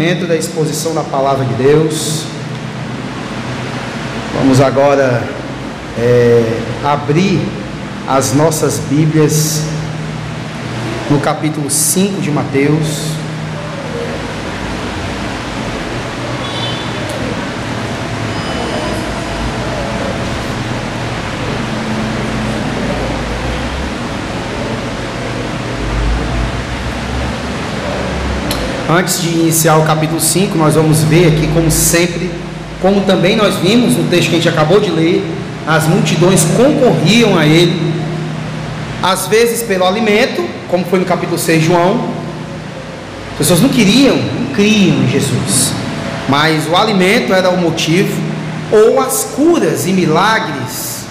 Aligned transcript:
momento 0.00 0.26
da 0.26 0.34
exposição 0.34 0.94
da 0.94 1.02
palavra 1.02 1.44
de 1.44 1.52
Deus. 1.62 2.24
Vamos 4.34 4.58
agora 4.58 5.22
é, 5.98 6.42
abrir 6.82 7.38
as 8.08 8.32
nossas 8.32 8.78
Bíblias 8.88 9.60
no 11.10 11.20
capítulo 11.20 11.68
5 11.68 12.18
de 12.22 12.30
Mateus. 12.30 13.10
Antes 28.90 29.22
de 29.22 29.28
iniciar 29.28 29.76
o 29.76 29.84
capítulo 29.84 30.20
5, 30.20 30.58
nós 30.58 30.74
vamos 30.74 31.04
ver 31.04 31.28
aqui, 31.28 31.48
como 31.54 31.70
sempre, 31.70 32.28
como 32.82 33.02
também 33.02 33.36
nós 33.36 33.54
vimos 33.54 33.96
no 33.96 34.08
texto 34.08 34.30
que 34.30 34.34
a 34.34 34.38
gente 34.38 34.48
acabou 34.48 34.80
de 34.80 34.90
ler, 34.90 35.24
as 35.64 35.86
multidões 35.86 36.44
concorriam 36.56 37.38
a 37.38 37.46
ele, 37.46 37.80
às 39.00 39.28
vezes 39.28 39.62
pelo 39.62 39.86
alimento, 39.86 40.44
como 40.68 40.84
foi 40.86 40.98
no 40.98 41.04
capítulo 41.04 41.38
6 41.38 41.60
de 41.60 41.66
João. 41.68 42.04
As 43.30 43.38
pessoas 43.38 43.60
não 43.60 43.68
queriam, 43.68 44.16
não 44.16 44.52
criam 44.52 44.96
em 45.04 45.08
Jesus, 45.08 45.72
mas 46.28 46.66
o 46.68 46.74
alimento 46.74 47.32
era 47.32 47.48
o 47.48 47.58
motivo, 47.58 48.20
ou 48.72 48.98
as 48.98 49.22
curas 49.36 49.86
e 49.86 49.92
milagres 49.92 51.04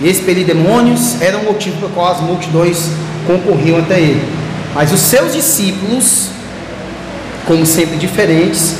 e 0.00 0.08
expelir 0.08 0.44
demônios 0.44 1.22
eram 1.22 1.42
o 1.42 1.44
motivo 1.44 1.76
pelo 1.76 1.92
qual 1.92 2.10
as 2.10 2.20
multidões 2.20 2.90
concorriam 3.24 3.78
até 3.78 4.00
ele. 4.00 4.28
Mas 4.74 4.92
os 4.92 4.98
seus 4.98 5.32
discípulos 5.32 6.39
como 7.46 7.64
sempre 7.66 7.96
diferentes, 7.96 8.76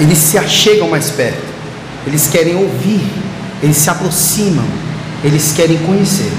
eles 0.00 0.18
se 0.18 0.38
achegam 0.38 0.88
mais 0.88 1.10
perto, 1.10 1.42
eles 2.06 2.26
querem 2.26 2.56
ouvir, 2.56 3.02
eles 3.62 3.76
se 3.76 3.90
aproximam, 3.90 4.64
eles 5.22 5.52
querem 5.52 5.78
conhecer, 5.78 6.32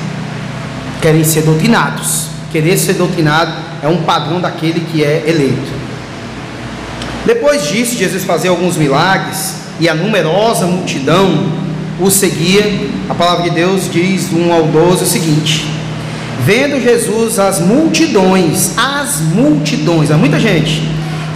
querem 1.01 1.23
ser 1.23 1.43
doutrinados. 1.43 2.31
Querer 2.51 2.77
ser 2.77 2.93
doutrinado 2.95 3.53
é 3.81 3.87
um 3.87 4.03
padrão 4.03 4.41
daquele 4.41 4.81
que 4.81 5.01
é 5.05 5.23
eleito. 5.25 5.71
Depois 7.25 7.69
disso, 7.69 7.95
Jesus 7.95 8.25
fazia 8.25 8.49
alguns 8.49 8.75
milagres 8.75 9.55
e 9.79 9.87
a 9.87 9.95
numerosa 9.95 10.65
multidão 10.65 11.49
o 11.97 12.11
seguia. 12.11 12.89
A 13.09 13.13
palavra 13.13 13.43
de 13.43 13.51
Deus 13.51 13.89
diz 13.89 14.33
1 14.33 14.51
ao 14.51 14.63
12 14.63 15.03
o 15.03 15.07
seguinte: 15.07 15.65
Vendo 16.45 16.81
Jesus 16.81 17.39
as 17.39 17.61
multidões, 17.61 18.77
as 18.77 19.21
multidões, 19.21 20.11
há 20.11 20.17
muita 20.17 20.37
gente, 20.37 20.81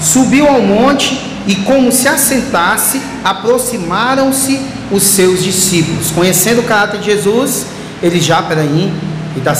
Subiu 0.05 0.47
ao 0.47 0.61
monte 0.61 1.19
e, 1.47 1.55
como 1.55 1.91
se 1.91 2.07
assentasse, 2.07 3.01
aproximaram-se 3.23 4.61
os 4.91 5.01
seus 5.01 5.43
discípulos. 5.43 6.11
Conhecendo 6.11 6.61
o 6.61 6.63
caráter 6.63 6.99
de 6.99 7.07
Jesus, 7.07 7.65
eles 8.03 8.23
já, 8.23 8.39
peraí, 8.43 8.93
e 9.35 9.39
tá, 9.39 9.53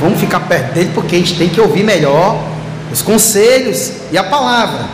vamos 0.00 0.18
ficar 0.18 0.40
perto 0.40 0.74
dele 0.74 0.90
porque 0.92 1.14
a 1.14 1.18
gente 1.20 1.38
tem 1.38 1.48
que 1.48 1.60
ouvir 1.60 1.84
melhor 1.84 2.42
os 2.92 3.00
conselhos 3.00 3.92
e 4.10 4.18
a 4.18 4.24
palavra. 4.24 4.86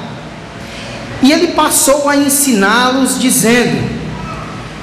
E 1.23 1.33
ele 1.33 1.49
passou 1.49 2.07
a 2.07 2.15
ensiná-los, 2.15 3.19
dizendo: 3.19 3.83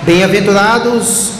Bem-aventurados 0.02 1.34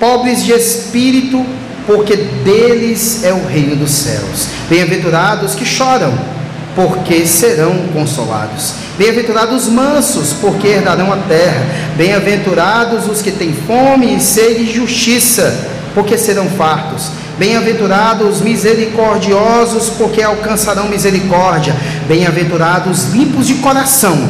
pobres 0.00 0.42
de 0.42 0.52
espírito, 0.52 1.44
porque 1.86 2.16
deles 2.16 3.22
é 3.22 3.34
o 3.34 3.46
reino 3.46 3.76
dos 3.76 3.90
céus. 3.90 4.48
Bem-aventurados 4.70 5.54
que 5.54 5.66
choram 5.66 6.33
porque 6.74 7.26
serão 7.26 7.86
consolados. 7.92 8.74
Bem-aventurados 8.98 9.64
os 9.64 9.72
mansos, 9.72 10.32
porque 10.40 10.68
herdarão 10.68 11.12
a 11.12 11.16
terra. 11.16 11.64
Bem-aventurados 11.96 13.08
os 13.08 13.22
que 13.22 13.30
têm 13.30 13.52
fome 13.52 14.16
e 14.16 14.20
sede 14.20 14.64
de 14.66 14.72
justiça, 14.72 15.68
porque 15.94 16.18
serão 16.18 16.48
fartos. 16.50 17.10
Bem-aventurados 17.38 18.36
os 18.36 18.40
misericordiosos, 18.40 19.90
porque 19.90 20.22
alcançarão 20.22 20.88
misericórdia. 20.88 21.74
Bem-aventurados 22.06 23.06
limpos 23.12 23.46
de 23.46 23.54
coração, 23.54 24.28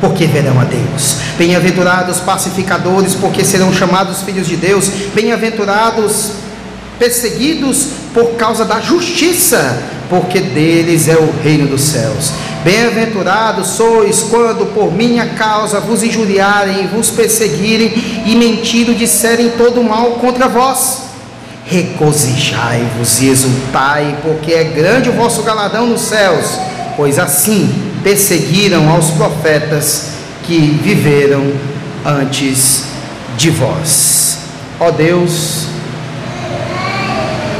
porque 0.00 0.26
verão 0.26 0.60
a 0.60 0.64
Deus. 0.64 1.16
Bem-aventurados 1.36 2.18
pacificadores, 2.20 3.14
porque 3.14 3.44
serão 3.44 3.72
chamados 3.72 4.22
filhos 4.22 4.46
de 4.46 4.56
Deus. 4.56 4.88
Bem-aventurados 5.14 6.32
perseguidos 7.00 7.86
por 8.12 8.32
causa 8.32 8.62
da 8.66 8.78
justiça, 8.78 9.82
porque 10.10 10.38
deles 10.38 11.08
é 11.08 11.16
o 11.16 11.32
reino 11.42 11.66
dos 11.66 11.80
céus. 11.80 12.30
Bem-aventurados 12.62 13.68
sois 13.68 14.20
quando 14.24 14.66
por 14.74 14.92
minha 14.92 15.30
causa 15.30 15.80
vos 15.80 16.02
injuriarem, 16.02 16.88
vos 16.88 17.08
perseguirem 17.08 18.22
e 18.26 18.36
mentindo 18.36 18.94
disserem 18.94 19.48
todo 19.56 19.82
mal 19.82 20.10
contra 20.12 20.46
vós. 20.46 21.04
Regozijai-vos 21.64 23.22
e 23.22 23.28
exultai, 23.28 24.18
porque 24.22 24.52
é 24.52 24.64
grande 24.64 25.08
o 25.08 25.12
vosso 25.12 25.42
galardão 25.42 25.86
nos 25.86 26.02
céus, 26.02 26.58
pois 26.98 27.18
assim 27.18 27.72
perseguiram 28.02 28.90
aos 28.90 29.10
profetas 29.12 30.08
que 30.42 30.78
viveram 30.82 31.50
antes 32.04 32.84
de 33.38 33.48
vós. 33.48 34.38
Ó 34.78 34.90
Deus, 34.90 35.69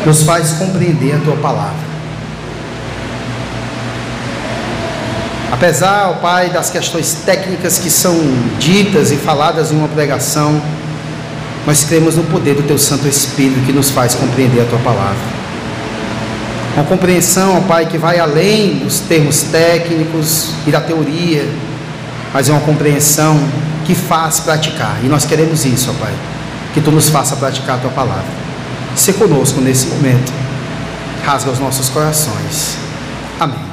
nos 0.04 0.22
faz 0.22 0.52
compreender 0.52 1.16
a 1.16 1.18
tua 1.18 1.36
palavra. 1.36 1.90
Apesar, 5.52 6.10
ó 6.10 6.12
Pai, 6.14 6.48
das 6.48 6.70
questões 6.70 7.18
técnicas 7.26 7.78
que 7.78 7.90
são 7.90 8.16
ditas 8.58 9.10
e 9.10 9.16
faladas 9.16 9.72
em 9.72 9.76
uma 9.76 9.88
pregação, 9.88 10.60
nós 11.66 11.84
cremos 11.84 12.16
no 12.16 12.22
poder 12.24 12.54
do 12.54 12.62
Teu 12.62 12.78
Santo 12.78 13.06
Espírito 13.06 13.66
que 13.66 13.72
nos 13.72 13.90
faz 13.90 14.14
compreender 14.14 14.62
a 14.62 14.64
Tua 14.64 14.78
palavra. 14.78 15.40
Uma 16.74 16.84
compreensão, 16.84 17.58
ó 17.58 17.60
Pai, 17.62 17.86
que 17.86 17.98
vai 17.98 18.18
além 18.18 18.78
dos 18.78 19.00
termos 19.00 19.42
técnicos 19.42 20.52
e 20.66 20.70
da 20.70 20.80
teoria, 20.80 21.46
mas 22.32 22.48
é 22.48 22.52
uma 22.52 22.62
compreensão 22.62 23.38
que 23.84 23.94
faz 23.94 24.40
praticar. 24.40 24.98
E 25.02 25.08
nós 25.08 25.24
queremos 25.24 25.64
isso, 25.64 25.90
ó 25.90 26.02
Pai, 26.02 26.12
que 26.72 26.80
Tu 26.80 26.90
nos 26.90 27.08
faça 27.08 27.36
praticar 27.36 27.76
a 27.76 27.80
Tua 27.80 27.90
palavra. 27.90 28.49
Se 28.96 29.12
conosco 29.14 29.60
nesse 29.60 29.86
momento. 29.86 30.32
Rasga 31.24 31.50
os 31.50 31.58
nossos 31.58 31.88
corações. 31.88 32.76
Amém. 33.38 33.70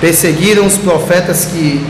Perseguiram 0.00 0.66
os 0.66 0.76
profetas 0.78 1.46
que 1.46 1.84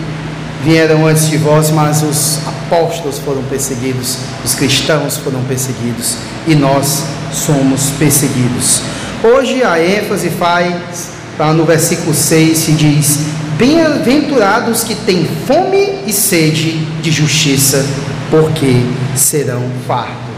vieram 0.65 1.07
antes 1.07 1.29
de 1.29 1.37
vós, 1.37 1.71
mas 1.71 2.03
os 2.03 2.39
apóstolos 2.47 3.19
foram 3.19 3.43
perseguidos, 3.45 4.19
os 4.45 4.55
cristãos 4.55 5.17
foram 5.17 5.43
perseguidos 5.45 6.17
e 6.47 6.55
nós 6.55 7.05
somos 7.33 7.91
perseguidos. 7.99 8.83
Hoje 9.23 9.63
a 9.63 9.83
ênfase 9.83 10.31
faz, 10.31 11.11
tá, 11.37 11.53
no 11.53 11.65
versículo 11.65 12.15
6 12.15 12.59
se 12.59 12.73
diz: 12.73 13.19
Bem-aventurados 13.57 14.83
que 14.83 14.95
têm 14.95 15.29
fome 15.47 16.01
e 16.07 16.13
sede 16.13 16.79
de 17.03 17.11
justiça, 17.11 17.85
porque 18.31 18.83
serão 19.15 19.63
fartos 19.87 20.30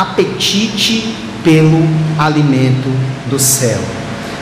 apetite 0.00 1.12
pelo 1.42 1.82
alimento 2.16 2.88
do 3.28 3.38
céu. 3.38 3.78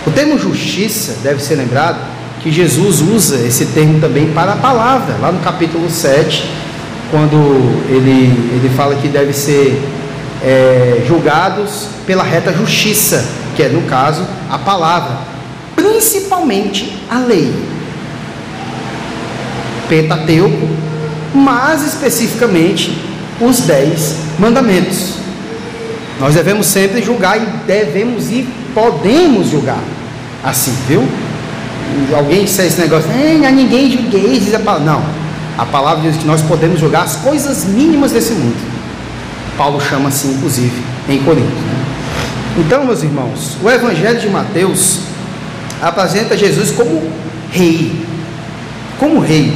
O 0.07 0.11
termo 0.11 0.39
justiça 0.39 1.17
deve 1.23 1.43
ser 1.43 1.55
lembrado 1.55 1.99
que 2.43 2.53
Jesus 2.53 3.01
usa 3.01 3.37
esse 3.37 3.67
termo 3.67 3.99
também 3.99 4.33
para 4.33 4.53
a 4.53 4.57
palavra, 4.57 5.17
lá 5.21 5.33
no 5.33 5.41
capítulo 5.41 5.91
7, 5.91 6.45
quando 7.11 7.37
ele, 7.89 8.55
ele 8.55 8.71
fala 8.77 8.97
que 8.97 9.09
deve 9.09 9.33
ser 9.33 9.83
é, 10.45 11.03
julgados 11.09 11.89
pela 12.07 12.23
reta 12.23 12.53
justiça, 12.53 13.25
que 13.57 13.63
é, 13.63 13.69
no 13.69 13.83
caso, 13.83 14.23
a 14.51 14.59
palavra, 14.59 15.19
principalmente 15.75 16.99
a 17.11 17.19
lei. 17.19 17.53
Pentateuco, 19.89 20.69
mas 21.35 21.83
especificamente 21.83 22.97
os 23.41 23.61
dez 23.61 24.17
mandamentos. 24.39 25.26
Nós 26.19 26.35
devemos 26.35 26.67
sempre 26.67 27.03
julgar 27.03 27.37
e 27.39 27.47
devemos 27.67 28.31
e 28.31 28.49
podemos 28.75 29.51
julgar. 29.51 29.83
Assim, 30.43 30.75
viu? 30.89 31.07
Alguém 32.15 32.45
disser 32.45 32.67
esse 32.67 32.81
negócio, 32.81 33.09
a 33.11 33.51
ninguém 33.51 33.91
julguei, 33.91 34.39
diz 34.39 34.55
a 34.55 34.59
palavra. 34.59 34.93
Não. 34.93 35.03
A 35.59 35.65
palavra 35.65 36.09
diz 36.11 36.19
que 36.21 36.27
nós 36.27 36.43
podemos 36.43 36.79
julgar 36.79 37.05
as 37.05 37.17
coisas 37.17 37.65
mínimas 37.65 38.13
desse 38.13 38.33
mundo. 38.33 38.57
Paulo 39.57 39.81
chama 39.81 40.09
assim, 40.09 40.35
inclusive, 40.35 40.83
em 41.09 41.19
Corinto. 41.23 41.47
Né? 41.47 41.85
Então, 42.59 42.85
meus 42.85 43.03
irmãos, 43.03 43.57
o 43.63 43.71
Evangelho 43.71 44.21
de 44.21 44.29
Mateus 44.29 45.01
apresenta 45.81 46.37
Jesus 46.37 46.71
como 46.71 47.11
rei. 47.51 48.05
Como 48.99 49.21
rei. 49.21 49.53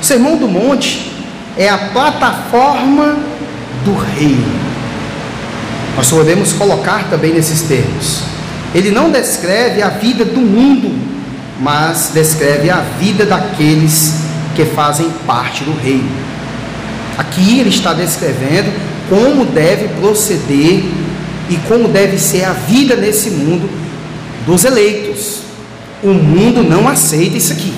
O 0.00 0.04
Sermão 0.04 0.36
do 0.36 0.48
Monte 0.48 1.12
é 1.56 1.68
a 1.68 1.78
plataforma 1.78 3.16
do 3.84 3.94
reino. 3.94 4.67
Nós 5.98 6.10
podemos 6.10 6.52
colocar 6.52 7.10
também 7.10 7.34
nesses 7.34 7.62
termos. 7.62 8.20
Ele 8.72 8.92
não 8.92 9.10
descreve 9.10 9.82
a 9.82 9.88
vida 9.88 10.24
do 10.24 10.40
mundo, 10.40 10.96
mas 11.60 12.12
descreve 12.14 12.70
a 12.70 12.82
vida 13.00 13.26
daqueles 13.26 14.14
que 14.54 14.64
fazem 14.64 15.10
parte 15.26 15.64
do 15.64 15.72
reino. 15.72 16.08
Aqui 17.18 17.58
ele 17.58 17.70
está 17.70 17.94
descrevendo 17.94 18.72
como 19.08 19.44
deve 19.46 19.88
proceder 20.00 20.84
e 21.50 21.56
como 21.66 21.88
deve 21.88 22.16
ser 22.16 22.44
a 22.44 22.52
vida 22.52 22.94
nesse 22.94 23.30
mundo 23.30 23.68
dos 24.46 24.64
eleitos. 24.64 25.40
O 26.00 26.14
mundo 26.14 26.62
não 26.62 26.86
aceita 26.86 27.36
isso 27.36 27.52
aqui. 27.52 27.74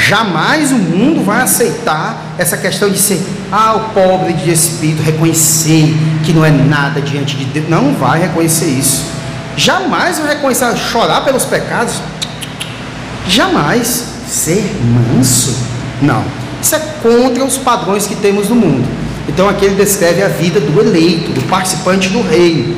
Jamais 0.00 0.72
o 0.72 0.76
mundo 0.76 1.22
vai 1.22 1.42
aceitar 1.42 2.34
essa 2.38 2.56
questão 2.56 2.88
de 2.88 2.98
ser, 2.98 3.20
ah, 3.52 3.74
o 3.74 3.80
pobre 3.90 4.32
de 4.32 4.50
espírito, 4.50 5.02
reconhecer 5.02 5.94
que 6.24 6.32
não 6.32 6.42
é 6.42 6.50
nada 6.50 7.02
diante 7.02 7.36
de 7.36 7.44
Deus. 7.44 7.68
Não 7.68 7.94
vai 7.94 8.22
reconhecer 8.22 8.64
isso. 8.64 9.04
Jamais 9.58 10.18
vai 10.18 10.36
reconhecer, 10.36 10.74
chorar 10.78 11.20
pelos 11.20 11.44
pecados. 11.44 12.00
Jamais. 13.28 14.06
Ser 14.26 14.74
manso. 14.82 15.54
Não. 16.00 16.24
Isso 16.62 16.74
é 16.76 16.78
contra 17.02 17.44
os 17.44 17.58
padrões 17.58 18.06
que 18.06 18.14
temos 18.14 18.48
no 18.48 18.56
mundo. 18.56 18.88
Então 19.28 19.48
aqui 19.50 19.66
ele 19.66 19.74
descreve 19.74 20.22
a 20.22 20.28
vida 20.28 20.60
do 20.60 20.80
eleito, 20.80 21.30
do 21.32 21.42
participante 21.42 22.08
do 22.08 22.22
reino. 22.22 22.74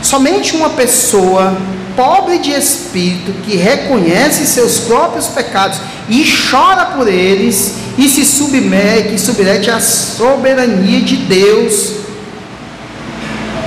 Somente 0.00 0.56
uma 0.56 0.70
pessoa 0.70 1.54
pobre 1.96 2.38
de 2.38 2.50
espírito 2.50 3.32
que 3.44 3.56
reconhece 3.56 4.46
seus 4.46 4.80
próprios 4.80 5.28
pecados 5.28 5.80
e 6.08 6.24
chora 6.50 6.86
por 6.86 7.08
eles 7.08 7.74
e 7.96 8.08
se 8.08 8.24
submete, 8.24 9.18
submete 9.18 9.70
à 9.70 9.80
soberania 9.80 11.00
de 11.00 11.16
Deus. 11.16 12.04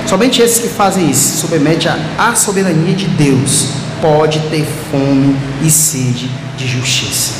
Somente 0.06 0.40
esses 0.40 0.58
que 0.58 0.68
fazem 0.68 1.10
isso, 1.10 1.38
submete 1.38 1.88
à 2.18 2.34
soberania 2.34 2.94
de 2.94 3.06
Deus, 3.06 3.68
pode 4.00 4.38
ter 4.50 4.66
fome 4.90 5.36
e 5.62 5.70
sede 5.70 6.30
de 6.56 6.66
justiça. 6.66 7.34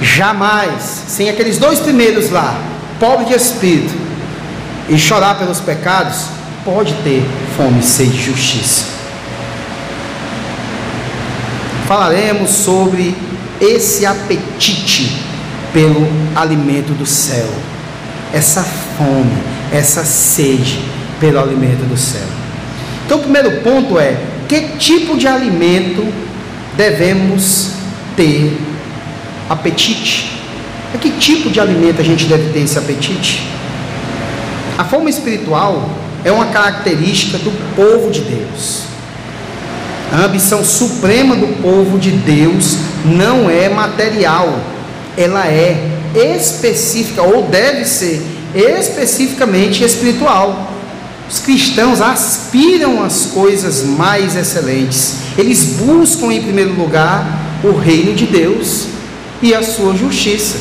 Jamais, 0.00 1.04
sem 1.08 1.28
aqueles 1.28 1.58
dois 1.58 1.80
primeiros 1.80 2.30
lá, 2.30 2.56
pobre 3.00 3.26
de 3.26 3.34
espírito 3.34 3.94
e 4.88 4.96
chorar 4.96 5.38
pelos 5.38 5.60
pecados, 5.60 6.26
pode 6.64 6.92
ter 7.02 7.22
fome 7.56 7.80
e 7.80 7.82
sede 7.82 8.12
de 8.12 8.22
justiça. 8.22 8.97
Falaremos 11.88 12.50
sobre 12.50 13.16
esse 13.58 14.04
apetite 14.04 15.10
pelo 15.72 16.06
alimento 16.36 16.92
do 16.92 17.06
céu, 17.06 17.48
essa 18.30 18.62
fome, 18.62 19.32
essa 19.72 20.04
sede 20.04 20.80
pelo 21.18 21.40
alimento 21.40 21.88
do 21.88 21.96
céu. 21.96 22.26
Então, 23.06 23.16
o 23.16 23.22
primeiro 23.22 23.62
ponto 23.62 23.98
é: 23.98 24.18
que 24.46 24.76
tipo 24.76 25.16
de 25.16 25.26
alimento 25.26 26.06
devemos 26.76 27.70
ter 28.14 28.54
apetite? 29.48 30.30
A 30.94 30.98
que 30.98 31.12
tipo 31.12 31.48
de 31.48 31.58
alimento 31.58 32.02
a 32.02 32.04
gente 32.04 32.26
deve 32.26 32.52
ter 32.52 32.60
esse 32.60 32.78
apetite? 32.78 33.42
A 34.76 34.84
fome 34.84 35.08
espiritual 35.08 35.88
é 36.22 36.30
uma 36.30 36.48
característica 36.48 37.38
do 37.38 37.50
povo 37.74 38.10
de 38.10 38.20
Deus. 38.20 38.87
A 40.10 40.24
ambição 40.24 40.64
suprema 40.64 41.36
do 41.36 41.62
povo 41.62 41.98
de 41.98 42.10
Deus 42.10 42.78
não 43.04 43.50
é 43.50 43.68
material, 43.68 44.58
ela 45.16 45.46
é 45.46 45.98
específica 46.14 47.22
ou 47.22 47.42
deve 47.42 47.84
ser 47.84 48.22
especificamente 48.54 49.84
espiritual. 49.84 50.72
Os 51.30 51.40
cristãos 51.40 52.00
aspiram 52.00 53.04
às 53.04 53.26
coisas 53.26 53.82
mais 53.84 54.34
excelentes. 54.34 55.16
Eles 55.36 55.76
buscam 55.78 56.32
em 56.32 56.42
primeiro 56.42 56.72
lugar 56.72 57.60
o 57.62 57.72
reino 57.76 58.14
de 58.14 58.24
Deus 58.24 58.86
e 59.42 59.54
a 59.54 59.62
sua 59.62 59.94
justiça. 59.94 60.56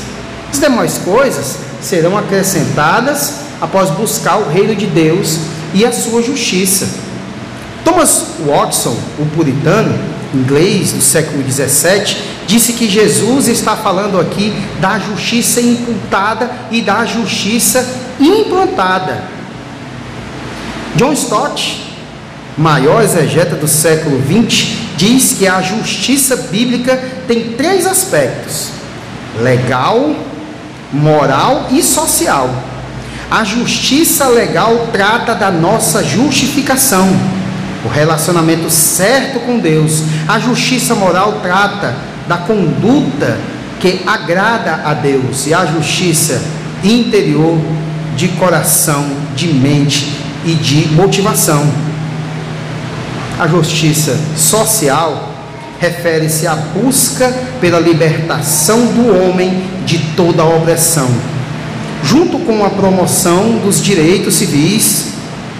As 0.52 0.60
demais 0.60 0.98
coisas 0.98 1.56
serão 1.82 2.18
acrescentadas 2.18 3.36
após 3.62 3.90
buscar 3.92 4.38
o 4.38 4.50
reino 4.50 4.76
de 4.76 4.88
Deus 4.88 5.40
e 5.74 5.86
a 5.86 5.92
sua 5.94 6.22
justiça. 6.22 7.06
Thomas 7.88 8.25
Watson, 8.45 8.98
o 9.18 9.25
puritano 9.28 9.98
inglês 10.34 10.92
do 10.92 11.01
século 11.01 11.42
17, 11.42 12.22
disse 12.45 12.74
que 12.74 12.86
Jesus 12.89 13.48
está 13.48 13.78
falando 13.78 14.19
aqui 14.19 14.54
da 14.81 15.00
justiça 15.00 15.62
imputada 15.62 16.51
e 16.69 16.81
da 16.81 17.06
justiça 17.06 17.88
implantada. 18.19 19.24
John 20.98 21.13
Stott, 21.13 21.95
maior 22.57 23.01
exegeta 23.04 23.56
do 23.56 23.69
século 23.69 24.19
20, 24.19 24.95
diz 24.98 25.36
que 25.39 25.48
a 25.48 25.62
justiça 25.62 26.36
bíblica 26.36 27.01
tem 27.25 27.54
três 27.54 27.88
aspectos: 27.88 28.68
legal, 29.42 30.13
moral 30.92 31.68
e 31.72 31.81
social. 31.81 32.50
A 33.31 33.45
justiça 33.45 34.28
legal 34.28 34.89
trata 34.92 35.34
da 35.34 35.50
nossa 35.50 36.04
justificação, 36.04 37.37
o 37.88 37.89
relacionamento 37.89 38.69
certo 38.69 39.39
com 39.39 39.60
Deus. 39.60 40.04
A 40.28 40.38
justiça 40.39 40.94
moral 40.94 41.39
trata 41.42 41.95
da 42.28 42.38
conduta 42.38 43.39
que 43.80 44.01
agrada 44.06 44.81
a 44.84 44.94
Deus. 44.94 45.48
E 45.48 45.54
a 45.54 45.66
justiça 45.66 46.42
interior 46.84 47.57
de 48.18 48.28
coração, 48.30 49.06
de 49.36 49.48
mente 49.48 50.12
e 50.45 50.54
de 50.54 50.89
motivação. 50.89 51.66
A 53.39 53.48
justiça 53.48 54.18
social 54.36 55.31
refere-se 55.80 56.45
à 56.45 56.56
busca 56.56 57.34
pela 57.62 57.80
libertação 57.80 58.88
do 58.88 59.16
homem 59.16 59.63
de 59.86 60.00
toda 60.16 60.44
opressão, 60.44 61.07
junto 62.04 62.39
com 62.39 62.66
a 62.66 62.69
promoção 62.72 63.60
dos 63.60 63.81
direitos 63.81 64.34
civis, 64.36 65.17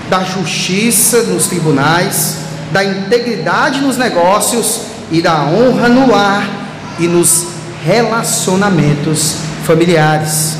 da 0.10 0.24
justiça 0.24 1.24
nos 1.24 1.48
tribunais, 1.48 2.38
da 2.72 2.84
integridade 2.84 3.82
nos 3.82 3.98
negócios 3.98 4.82
e 5.12 5.22
da 5.22 5.44
honra 5.44 5.88
no 5.90 6.10
lar 6.10 6.50
e 7.00 7.08
nos 7.08 7.48
relacionamentos 7.86 9.38
familiares. 9.66 10.58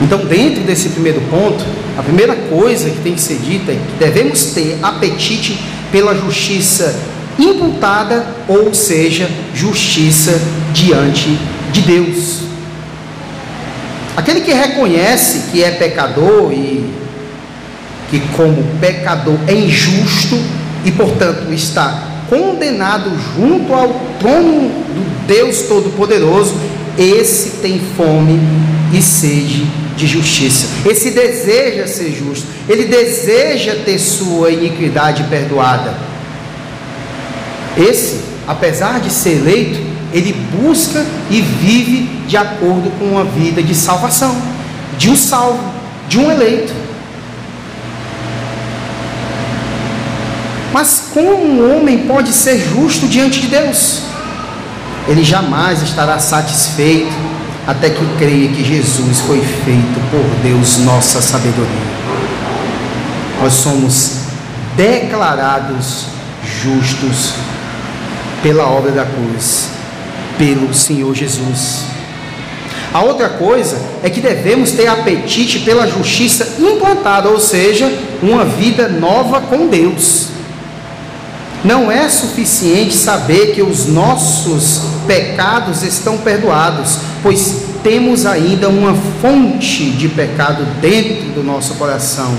Então, 0.00 0.24
dentro 0.24 0.64
desse 0.64 0.88
primeiro 0.90 1.20
ponto, 1.30 1.64
a 1.96 2.02
primeira 2.02 2.34
coisa 2.34 2.90
que 2.90 2.98
tem 3.02 3.14
que 3.14 3.20
ser 3.20 3.38
dita 3.38 3.72
é 3.72 3.76
que 3.76 4.04
devemos 4.04 4.46
ter 4.46 4.78
apetite 4.82 5.58
pela 5.90 6.14
justiça 6.14 6.94
imputada, 7.38 8.26
ou 8.48 8.74
seja, 8.74 9.30
justiça 9.54 10.40
diante 10.72 11.38
de 11.70 11.82
Deus. 11.82 12.40
Aquele 14.16 14.40
que 14.40 14.52
reconhece 14.52 15.50
que 15.50 15.62
é 15.62 15.70
pecador 15.70 16.52
e 16.52 17.01
que, 18.12 18.20
como 18.36 18.62
pecador, 18.78 19.38
é 19.48 19.54
injusto 19.54 20.38
e, 20.84 20.90
portanto, 20.92 21.50
está 21.50 22.08
condenado 22.28 23.10
junto 23.34 23.72
ao 23.72 23.88
trono 24.20 24.68
do 24.68 25.26
Deus 25.26 25.62
Todo-Poderoso, 25.62 26.54
esse 26.98 27.62
tem 27.62 27.80
fome 27.96 28.38
e 28.92 29.00
sede 29.00 29.66
de 29.96 30.06
justiça. 30.06 30.66
Esse 30.86 31.12
deseja 31.12 31.86
ser 31.86 32.12
justo, 32.12 32.46
ele 32.68 32.84
deseja 32.84 33.76
ter 33.82 33.98
sua 33.98 34.50
iniquidade 34.50 35.24
perdoada. 35.24 35.94
Esse, 37.78 38.20
apesar 38.46 39.00
de 39.00 39.10
ser 39.10 39.38
eleito, 39.38 39.80
ele 40.12 40.34
busca 40.60 41.02
e 41.30 41.40
vive 41.40 42.10
de 42.28 42.36
acordo 42.36 42.90
com 42.98 43.06
uma 43.06 43.24
vida 43.24 43.62
de 43.62 43.74
salvação, 43.74 44.36
de 44.98 45.08
um 45.08 45.16
salvo, 45.16 45.64
de 46.10 46.18
um 46.18 46.30
eleito. 46.30 46.81
Mas 50.72 51.10
como 51.12 51.44
um 51.44 51.76
homem 51.76 52.06
pode 52.06 52.32
ser 52.32 52.58
justo 52.58 53.06
diante 53.06 53.40
de 53.40 53.48
Deus? 53.48 54.02
Ele 55.06 55.22
jamais 55.22 55.82
estará 55.82 56.18
satisfeito 56.18 57.12
até 57.66 57.90
que 57.90 58.04
creia 58.18 58.48
que 58.48 58.64
Jesus 58.64 59.20
foi 59.20 59.40
feito 59.40 60.10
por 60.10 60.24
Deus, 60.42 60.78
nossa 60.78 61.20
sabedoria. 61.20 61.92
Nós 63.40 63.52
somos 63.52 64.22
declarados 64.76 66.06
justos 66.62 67.34
pela 68.42 68.66
obra 68.66 68.90
da 68.90 69.04
cruz, 69.04 69.68
pelo 70.38 70.72
Senhor 70.74 71.14
Jesus. 71.14 71.84
A 72.92 73.00
outra 73.00 73.28
coisa 73.28 73.80
é 74.02 74.10
que 74.10 74.20
devemos 74.20 74.72
ter 74.72 74.86
apetite 74.86 75.60
pela 75.60 75.86
justiça 75.86 76.56
implantada, 76.58 77.28
ou 77.28 77.40
seja, 77.40 77.90
uma 78.22 78.44
vida 78.44 78.88
nova 78.88 79.40
com 79.40 79.66
Deus. 79.66 80.31
Não 81.64 81.90
é 81.90 82.08
suficiente 82.08 82.94
saber 82.94 83.54
que 83.54 83.62
os 83.62 83.86
nossos 83.86 84.82
pecados 85.06 85.82
estão 85.82 86.18
perdoados, 86.18 86.98
pois 87.22 87.66
temos 87.84 88.26
ainda 88.26 88.68
uma 88.68 88.94
fonte 89.20 89.90
de 89.90 90.08
pecado 90.08 90.64
dentro 90.80 91.30
do 91.30 91.42
nosso 91.42 91.74
coração 91.74 92.36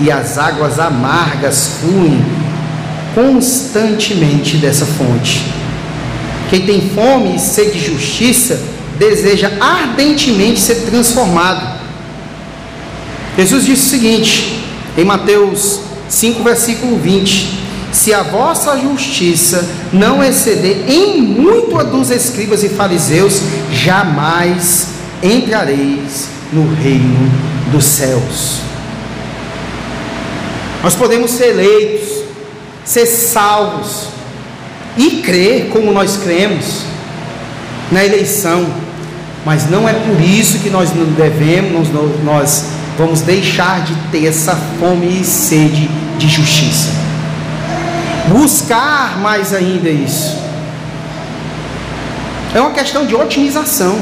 e 0.00 0.10
as 0.10 0.38
águas 0.38 0.78
amargas 0.78 1.78
fluem 1.80 2.20
constantemente 3.14 4.56
dessa 4.56 4.84
fonte. 4.84 5.40
Quem 6.50 6.66
tem 6.66 6.90
fome 6.90 7.36
e 7.36 7.38
sede 7.38 7.78
de 7.78 7.86
justiça 7.86 8.60
deseja 8.98 9.52
ardentemente 9.60 10.60
ser 10.60 10.86
transformado. 10.86 11.80
Jesus 13.36 13.64
disse 13.64 13.86
o 13.86 13.90
seguinte, 13.90 14.64
em 14.96 15.04
Mateus 15.04 15.80
5, 16.08 16.42
versículo 16.42 16.96
20: 16.98 17.63
Se 17.94 18.12
a 18.12 18.24
vossa 18.24 18.76
justiça 18.76 19.64
não 19.92 20.22
exceder 20.22 20.90
em 20.90 21.22
muito 21.22 21.78
a 21.78 21.84
dos 21.84 22.10
escribas 22.10 22.64
e 22.64 22.68
fariseus, 22.68 23.40
jamais 23.70 24.88
entrareis 25.22 26.26
no 26.52 26.74
reino 26.74 27.30
dos 27.70 27.84
céus. 27.84 28.58
Nós 30.82 30.96
podemos 30.96 31.30
ser 31.30 31.50
eleitos, 31.50 32.24
ser 32.84 33.06
salvos 33.06 34.08
e 34.98 35.22
crer 35.22 35.68
como 35.68 35.92
nós 35.92 36.16
cremos 36.16 36.80
na 37.92 38.04
eleição, 38.04 38.66
mas 39.46 39.70
não 39.70 39.88
é 39.88 39.92
por 39.92 40.20
isso 40.20 40.58
que 40.58 40.68
nós 40.68 40.92
não 40.92 41.04
devemos, 41.12 41.88
nós 42.24 42.64
vamos 42.98 43.20
deixar 43.20 43.84
de 43.84 43.94
ter 44.10 44.26
essa 44.26 44.56
fome 44.80 45.20
e 45.20 45.24
sede 45.24 45.88
de 46.18 46.28
justiça. 46.28 47.03
Buscar 48.28 49.18
mais 49.18 49.52
ainda 49.52 49.88
isso. 49.88 50.36
É 52.54 52.60
uma 52.60 52.70
questão 52.70 53.06
de 53.06 53.14
otimização. 53.14 53.98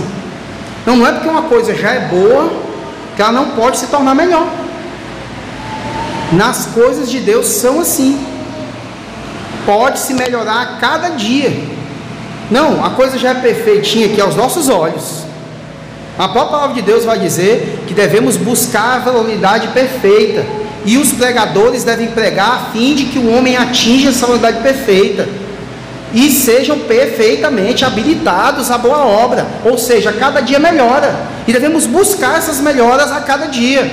Então 0.82 0.96
não 0.96 1.06
é 1.06 1.12
porque 1.12 1.28
uma 1.28 1.42
coisa 1.42 1.74
já 1.74 1.90
é 1.90 2.00
boa 2.08 2.52
que 3.16 3.22
ela 3.22 3.32
não 3.32 3.50
pode 3.50 3.78
se 3.78 3.86
tornar 3.86 4.14
melhor 4.14 4.46
nas 6.32 6.66
coisas 6.66 7.10
de 7.10 7.20
Deus 7.20 7.46
são 7.46 7.80
assim. 7.80 8.18
Pode 9.64 9.98
se 9.98 10.14
melhorar 10.14 10.62
a 10.62 10.66
cada 10.78 11.10
dia. 11.10 11.52
Não, 12.50 12.84
a 12.84 12.90
coisa 12.90 13.18
já 13.18 13.30
é 13.30 13.34
perfeitinha 13.34 14.06
aqui 14.06 14.20
aos 14.20 14.34
nossos 14.34 14.68
olhos. 14.68 15.22
A 16.18 16.28
própria 16.28 16.52
palavra 16.52 16.74
de 16.74 16.82
Deus 16.82 17.04
vai 17.04 17.18
dizer 17.18 17.84
que 17.86 17.94
devemos 17.94 18.36
buscar 18.36 18.96
a 18.96 18.98
validade 18.98 19.68
perfeita. 19.68 20.44
E 20.84 20.98
os 20.98 21.12
pregadores 21.12 21.84
devem 21.84 22.08
pregar 22.08 22.54
a 22.54 22.72
fim 22.72 22.94
de 22.94 23.04
que 23.04 23.18
o 23.18 23.32
homem 23.32 23.56
atinja 23.56 24.08
essa 24.08 24.26
validade 24.26 24.60
perfeita. 24.62 25.28
E 26.12 26.30
sejam 26.30 26.80
perfeitamente 26.80 27.84
habilitados 27.84 28.70
à 28.70 28.76
boa 28.76 28.98
obra. 28.98 29.46
Ou 29.64 29.78
seja, 29.78 30.12
cada 30.12 30.40
dia 30.40 30.58
melhora. 30.58 31.14
E 31.46 31.52
devemos 31.52 31.86
buscar 31.86 32.36
essas 32.36 32.60
melhoras 32.60 33.10
a 33.12 33.20
cada 33.20 33.46
dia. 33.46 33.90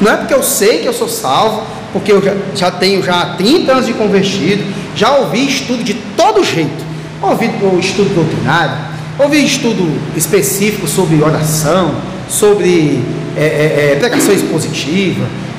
Não 0.00 0.12
é 0.12 0.16
porque 0.16 0.34
eu 0.34 0.42
sei 0.42 0.78
que 0.78 0.88
eu 0.88 0.92
sou 0.92 1.08
salvo, 1.08 1.62
porque 1.92 2.12
eu 2.12 2.20
já, 2.22 2.34
já 2.54 2.70
tenho 2.70 3.02
já 3.02 3.34
30 3.36 3.72
anos 3.72 3.86
de 3.86 3.94
convertido, 3.94 4.64
já 4.96 5.16
ouvi 5.16 5.46
estudo 5.46 5.84
de 5.84 5.94
todo 6.16 6.42
jeito. 6.44 6.84
Ouvi 7.22 7.50
estudo 7.80 8.14
doutrinário, 8.14 8.76
ouvi 9.18 9.44
estudo 9.46 9.98
específico 10.14 10.86
sobre 10.86 11.22
oração, 11.22 11.94
sobre 12.34 13.02
é, 13.36 13.40
é, 13.40 13.96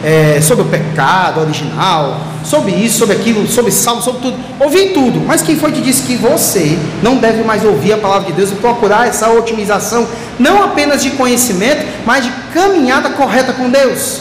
é, 0.03 0.37
é, 0.37 0.41
sobre 0.41 0.63
o 0.63 0.67
pecado 0.67 1.41
original, 1.41 2.21
sobre 2.43 2.71
isso, 2.73 2.99
sobre 2.99 3.15
aquilo, 3.15 3.47
sobre 3.47 3.71
salvo, 3.71 4.03
sobre 4.03 4.21
tudo. 4.21 4.37
Ouvi 4.59 4.89
tudo, 4.89 5.19
mas 5.25 5.41
quem 5.41 5.57
foi 5.57 5.71
que 5.71 5.81
disse 5.81 6.03
que 6.03 6.15
você 6.15 6.77
não 7.01 7.17
deve 7.17 7.43
mais 7.43 7.65
ouvir 7.65 7.93
a 7.93 7.97
palavra 7.97 8.27
de 8.27 8.33
Deus 8.33 8.51
e 8.51 8.55
procurar 8.55 9.07
essa 9.07 9.29
otimização, 9.29 10.07
não 10.37 10.63
apenas 10.63 11.01
de 11.01 11.11
conhecimento, 11.11 11.85
mas 12.05 12.23
de 12.23 12.31
caminhada 12.53 13.09
correta 13.11 13.51
com 13.53 13.69
Deus? 13.69 14.19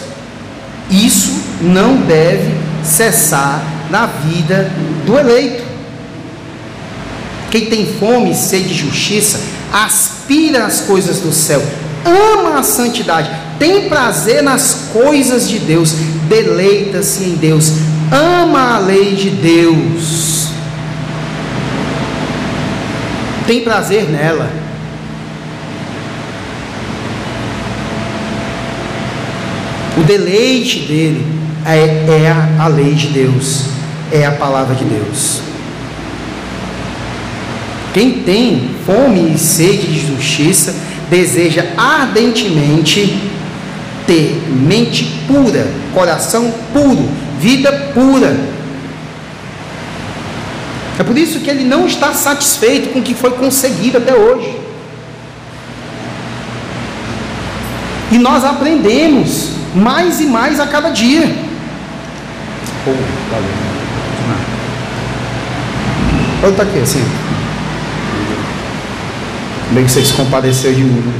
Isso 0.90 1.32
não 1.60 1.96
deve 1.96 2.54
cessar 2.82 3.62
na 3.90 4.06
vida 4.06 4.70
do 5.04 5.18
eleito. 5.18 5.64
Quem 7.50 7.66
tem 7.66 7.86
fome 7.86 8.32
e 8.32 8.34
sede 8.34 8.68
de 8.68 8.74
justiça, 8.74 9.38
aspira 9.72 10.64
às 10.64 10.80
coisas 10.80 11.20
do 11.20 11.32
céu, 11.32 11.62
ama 12.04 12.58
a 12.58 12.62
santidade, 12.62 13.30
tem 13.58 13.88
prazer 13.88 14.42
nas 14.42 14.90
coisas 14.92 15.48
de 15.48 15.58
Deus, 15.58 15.92
deleita-se 16.28 17.24
em 17.24 17.34
Deus, 17.36 17.72
ama 18.10 18.76
a 18.76 18.78
lei 18.78 19.14
de 19.14 19.30
Deus, 19.30 20.48
tem 23.46 23.62
prazer 23.62 24.04
nela. 24.04 24.50
O 29.96 30.02
deleite 30.02 30.80
dele 30.80 31.24
é, 31.64 32.24
é 32.24 32.30
a, 32.58 32.64
a 32.64 32.66
lei 32.66 32.94
de 32.94 33.08
Deus, 33.08 33.66
é 34.10 34.26
a 34.26 34.32
palavra 34.32 34.74
de 34.74 34.84
Deus. 34.84 35.40
Quem 37.94 38.24
tem 38.24 38.70
fome 38.84 39.34
e 39.34 39.38
sede 39.38 39.86
de 39.86 40.06
justiça 40.08 40.74
deseja 41.14 41.64
ardentemente 41.76 43.16
ter 44.04 44.42
mente 44.48 45.04
pura, 45.28 45.64
coração 45.92 46.52
puro, 46.72 47.08
vida 47.38 47.70
pura. 47.94 48.36
É 50.98 51.04
por 51.04 51.16
isso 51.16 51.38
que 51.38 51.48
ele 51.48 51.62
não 51.62 51.86
está 51.86 52.12
satisfeito 52.12 52.92
com 52.92 52.98
o 52.98 53.02
que 53.02 53.14
foi 53.14 53.30
conseguido 53.30 53.98
até 53.98 54.12
hoje. 54.12 54.58
E 58.10 58.18
nós 58.18 58.44
aprendemos 58.44 59.50
mais 59.72 60.20
e 60.20 60.26
mais 60.26 60.58
a 60.58 60.66
cada 60.66 60.90
dia. 60.90 61.32
Oh, 62.86 63.30
valeu. 63.30 63.64
Olha, 66.42 66.50
está 66.50 66.62
aqui 66.64 66.78
assim. 66.80 67.33
Bem 69.70 69.84
que 69.84 69.90
você 69.90 70.04
se 70.04 70.12
compadeceu 70.12 70.72
de 70.72 70.82
mim. 70.82 71.12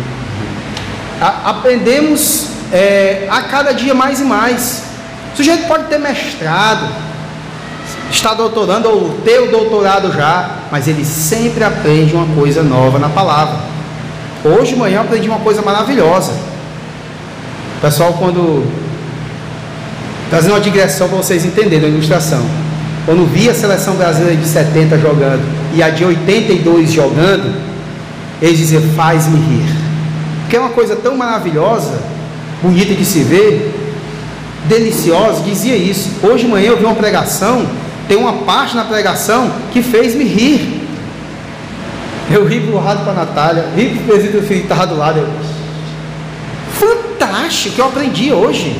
A, 1.20 1.50
aprendemos 1.50 2.48
é, 2.72 3.26
a 3.30 3.42
cada 3.42 3.72
dia 3.72 3.94
mais 3.94 4.20
e 4.20 4.24
mais. 4.24 4.84
O 5.32 5.36
sujeito 5.36 5.66
pode 5.66 5.84
ter 5.84 5.98
mestrado, 5.98 6.88
está 8.10 8.34
doutorando 8.34 8.88
ou 8.88 9.18
ter 9.24 9.40
o 9.40 9.50
doutorado 9.50 10.12
já, 10.12 10.58
mas 10.70 10.86
ele 10.86 11.04
sempre 11.04 11.64
aprende 11.64 12.14
uma 12.14 12.26
coisa 12.34 12.62
nova 12.62 12.98
na 12.98 13.08
palavra. 13.08 13.58
Hoje 14.44 14.74
de 14.74 14.76
manhã 14.76 14.98
eu 14.98 15.02
aprendi 15.02 15.28
uma 15.28 15.40
coisa 15.40 15.62
maravilhosa 15.62 16.32
Pessoal, 17.84 18.14
quando. 18.14 18.64
Trazendo 20.30 20.52
uma 20.52 20.60
digressão 20.60 21.06
para 21.06 21.18
vocês 21.18 21.44
entenderem 21.44 21.84
a 21.84 21.88
ilustração. 21.90 22.42
Quando 23.04 23.30
vi 23.30 23.50
a 23.50 23.54
seleção 23.54 23.94
brasileira 23.94 24.40
de 24.40 24.48
70 24.48 24.98
jogando 24.98 25.42
e 25.74 25.82
a 25.82 25.90
de 25.90 26.02
82 26.02 26.90
jogando, 26.90 27.54
eles 28.40 28.58
diziam: 28.58 28.82
faz-me 28.94 29.36
rir. 29.36 29.74
Porque 30.42 30.56
é 30.56 30.60
uma 30.60 30.70
coisa 30.70 30.94
tão 30.96 31.16
maravilhosa, 31.16 32.00
bonita 32.62 32.94
de 32.94 33.04
se 33.04 33.20
ver, 33.20 33.74
deliciosa, 34.68 35.42
dizia 35.42 35.76
isso. 35.76 36.10
Hoje 36.22 36.44
de 36.44 36.50
manhã 36.50 36.70
eu 36.70 36.76
vi 36.76 36.84
uma 36.84 36.94
pregação, 36.94 37.66
tem 38.06 38.16
uma 38.16 38.32
parte 38.44 38.76
na 38.76 38.84
pregação 38.84 39.50
que 39.72 39.82
fez-me 39.82 40.24
rir. 40.24 40.82
Eu 42.30 42.46
ri 42.46 42.60
pro 42.60 42.82
lado 42.82 43.02
para 43.04 43.12
a 43.12 43.24
Natália, 43.26 43.68
ri 43.76 43.90
pro 43.90 44.14
presídio 44.14 44.42
filho 44.42 44.60
que 44.60 44.66
estava 44.66 44.86
do 44.86 44.96
lado. 44.96 45.18
Eu, 45.18 45.28
fantástico 46.74 47.74
que 47.74 47.80
eu 47.80 47.86
aprendi 47.86 48.32
hoje. 48.32 48.76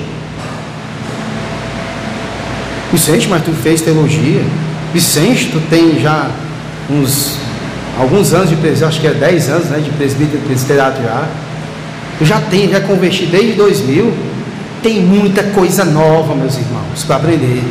Vicente, 2.93 3.29
mas 3.29 3.43
tu 3.43 3.53
fez 3.53 3.81
teologia. 3.81 4.43
Vicente, 4.93 5.51
tu 5.51 5.61
tem 5.69 6.01
já 6.01 6.31
uns 6.89 7.39
alguns 7.99 8.33
anos 8.33 8.49
de 8.49 8.57
presbítero, 8.57 8.89
acho 8.89 9.01
que 9.01 9.07
é 9.07 9.13
10 9.13 9.49
anos 9.51 9.65
né, 9.67 9.79
de 9.79 9.91
presbítero 9.91 10.43
presbiteriado 10.43 11.03
já. 11.03 11.27
Eu 12.21 12.27
já 12.27 12.41
tenho, 12.41 12.71
já 12.71 12.81
converti 12.81 13.27
desde 13.27 13.53
2000. 13.53 14.13
Tem 14.83 15.01
muita 15.01 15.43
coisa 15.43 15.85
nova, 15.85 16.35
meus 16.35 16.57
irmãos, 16.57 17.03
para 17.07 17.17
aprender. 17.17 17.63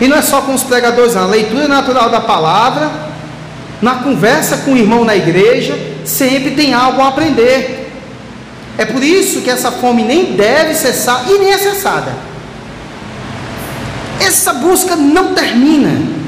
E 0.00 0.08
não 0.08 0.16
é 0.16 0.22
só 0.22 0.40
com 0.40 0.54
os 0.54 0.62
pregadores, 0.62 1.14
não. 1.14 1.24
a 1.24 1.26
leitura 1.26 1.68
natural 1.68 2.10
da 2.10 2.20
palavra, 2.20 2.90
na 3.80 3.96
conversa 3.96 4.58
com 4.58 4.72
o 4.72 4.76
irmão 4.76 5.04
na 5.04 5.14
igreja, 5.14 5.78
sempre 6.04 6.52
tem 6.52 6.72
algo 6.72 7.00
a 7.02 7.08
aprender. 7.08 7.90
É 8.78 8.84
por 8.84 9.02
isso 9.02 9.42
que 9.42 9.50
essa 9.50 9.70
fome 9.70 10.02
nem 10.02 10.34
deve 10.34 10.74
cessar 10.74 11.24
e 11.28 11.38
nem 11.38 11.52
é 11.52 11.58
cessada. 11.58 12.12
Essa 14.20 14.54
busca 14.54 14.96
não 14.96 15.34
termina. 15.34 16.21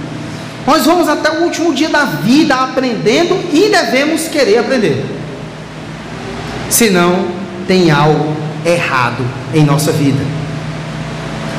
Nós 0.67 0.87
vamos 0.87 1.09
até 1.09 1.31
o 1.31 1.43
último 1.43 1.75
dia 1.75 1.91
da 1.91 2.05
vida 2.05 2.55
aprendendo 2.55 3.39
e 3.53 3.69
devemos 3.69 4.29
querer 4.29 4.59
aprender. 4.59 5.05
Senão, 6.71 7.27
tem 7.67 7.91
algo 7.91 8.35
errado 8.65 9.25
em 9.55 9.63
nossa 9.63 9.93
vida. 9.93 10.21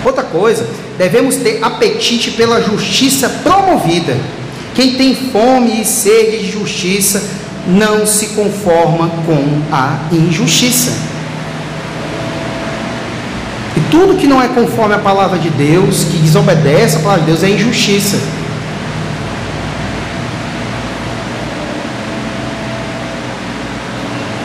Outra 0.04 0.24
coisa, 0.24 0.68
devemos 0.98 1.36
ter 1.38 1.64
apetite 1.64 2.32
pela 2.32 2.62
justiça 2.62 3.30
promovida. 3.44 4.18
Quem 4.74 4.96
tem 4.96 5.16
fome 5.16 5.82
e 5.82 5.86
sede 5.86 6.40
de 6.40 6.52
justiça 6.52 7.24
não 7.68 8.06
se 8.06 8.28
conforma 8.28 9.10
com 9.26 9.62
a 9.72 10.00
injustiça. 10.12 10.92
E 13.76 13.80
tudo 13.92 14.18
que 14.18 14.28
não 14.28 14.42
é 14.42 14.48
conforme 14.48 14.94
a 14.94 15.00
palavra 15.00 15.40
de 15.40 15.50
Deus, 15.50 16.04
que 16.04 16.18
desobedece 16.18 16.98
a 16.98 17.00
palavra 17.00 17.22
de 17.22 17.32
Deus, 17.32 17.44
é 17.44 17.50
injustiça. 17.50 18.18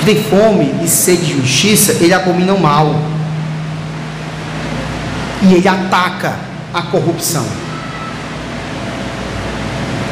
Que 0.01 0.07
tem 0.07 0.25
fome 0.25 0.75
e 0.83 0.89
sede 0.89 1.27
de 1.27 1.41
justiça, 1.41 1.93
ele 2.01 2.13
abomina 2.13 2.53
o 2.53 2.61
mal. 2.61 2.95
E 5.43 5.55
ele 5.55 5.69
ataca 5.69 6.37
a 6.75 6.83
corrupção. 6.83 7.47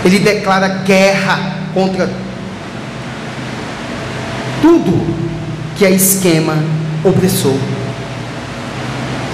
Ele 0.04 0.21
declara 0.21 0.68
guerra 0.68 1.38
contra 1.75 2.09
tudo 4.62 5.07
que 5.76 5.85
é 5.85 5.90
esquema 5.90 6.57
opressor. 7.04 7.57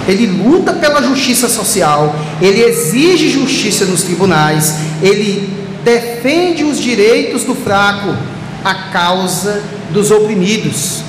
Ele 0.07 0.27
luta 0.27 0.73
pela 0.73 1.01
justiça 1.01 1.49
social, 1.49 2.15
ele 2.39 2.61
exige 2.61 3.29
justiça 3.29 3.85
nos 3.85 4.03
tribunais, 4.03 4.75
ele 5.01 5.51
defende 5.83 6.63
os 6.63 6.79
direitos 6.79 7.43
do 7.43 7.55
fraco, 7.55 8.15
a 8.63 8.73
causa 8.91 9.63
dos 9.95 10.11
oprimidos. 10.11 11.01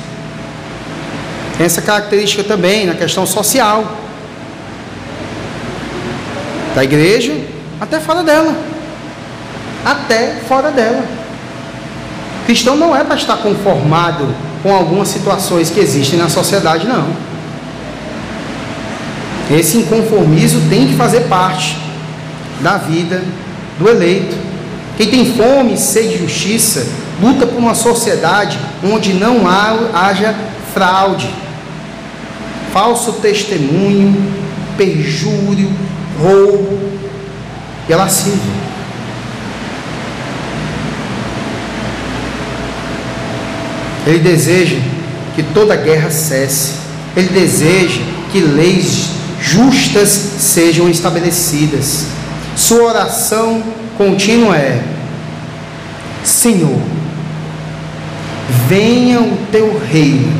Essa 1.58 1.82
característica 1.82 2.44
também 2.44 2.86
na 2.86 2.94
questão 2.94 3.26
social 3.26 3.96
da 6.74 6.84
igreja, 6.84 7.34
até 7.80 7.98
fora 7.98 8.22
dela. 8.22 8.54
Até 9.84 10.36
fora 10.48 10.70
dela. 10.70 11.04
Cristão 12.46 12.76
não 12.76 12.94
é 12.94 13.02
para 13.02 13.16
estar 13.16 13.38
conformado 13.38 14.32
com 14.62 14.72
algumas 14.74 15.08
situações 15.08 15.68
que 15.68 15.80
existem 15.80 16.18
na 16.18 16.28
sociedade, 16.28 16.86
não. 16.86 17.08
Esse 19.50 19.78
inconformismo 19.78 20.68
tem 20.68 20.88
que 20.88 20.94
fazer 20.94 21.22
parte 21.22 21.76
da 22.60 22.76
vida 22.76 23.22
do 23.78 23.88
eleito. 23.88 24.36
Quem 24.96 25.08
tem 25.08 25.34
fome 25.34 25.74
e 25.74 25.78
sede 25.78 26.10
de 26.10 26.18
justiça, 26.18 26.86
luta 27.20 27.46
por 27.46 27.58
uma 27.58 27.74
sociedade 27.74 28.58
onde 28.84 29.12
não 29.12 29.46
haja 29.48 30.34
fraude, 30.72 31.28
falso 32.72 33.14
testemunho, 33.14 34.14
perjúrio, 34.76 35.70
roubo 36.20 36.78
e 37.88 37.94
lascívia. 37.94 38.66
Ele 44.06 44.20
deseja 44.20 44.76
que 45.34 45.42
toda 45.42 45.74
guerra 45.74 46.10
cesse. 46.10 46.74
Ele 47.16 47.28
deseja 47.28 48.00
que 48.30 48.40
leis 48.40 49.08
justas 49.40 50.08
sejam 50.08 50.88
estabelecidas. 50.88 52.06
Sua 52.54 52.84
oração 52.84 53.62
contínua 53.98 54.56
é: 54.56 54.80
Senhor, 56.22 56.80
venha 58.68 59.20
o 59.20 59.36
teu 59.50 59.80
reino, 59.90 60.32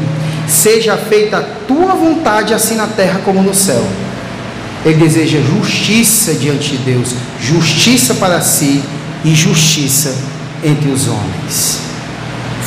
seja 0.49 0.97
feita 0.97 1.39
a 1.39 1.43
tua 1.67 1.95
vontade, 1.95 2.55
assim 2.55 2.77
na 2.77 2.87
terra 2.87 3.21
como 3.25 3.43
no 3.43 3.55
céu. 3.55 3.85
Ele 4.85 4.99
deseja 4.99 5.41
justiça 5.41 6.35
diante 6.35 6.77
de 6.77 6.79
Deus, 6.79 7.15
justiça 7.41 8.15
para 8.15 8.41
si 8.41 8.83
e 9.25 9.35
justiça 9.35 10.15
entre 10.63 10.91
os 10.91 11.09
homens. 11.09 11.81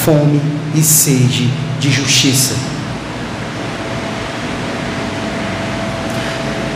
Fome 0.03 0.41
e 0.75 0.81
sede 0.81 1.49
de 1.79 1.89
justiça. 1.89 2.55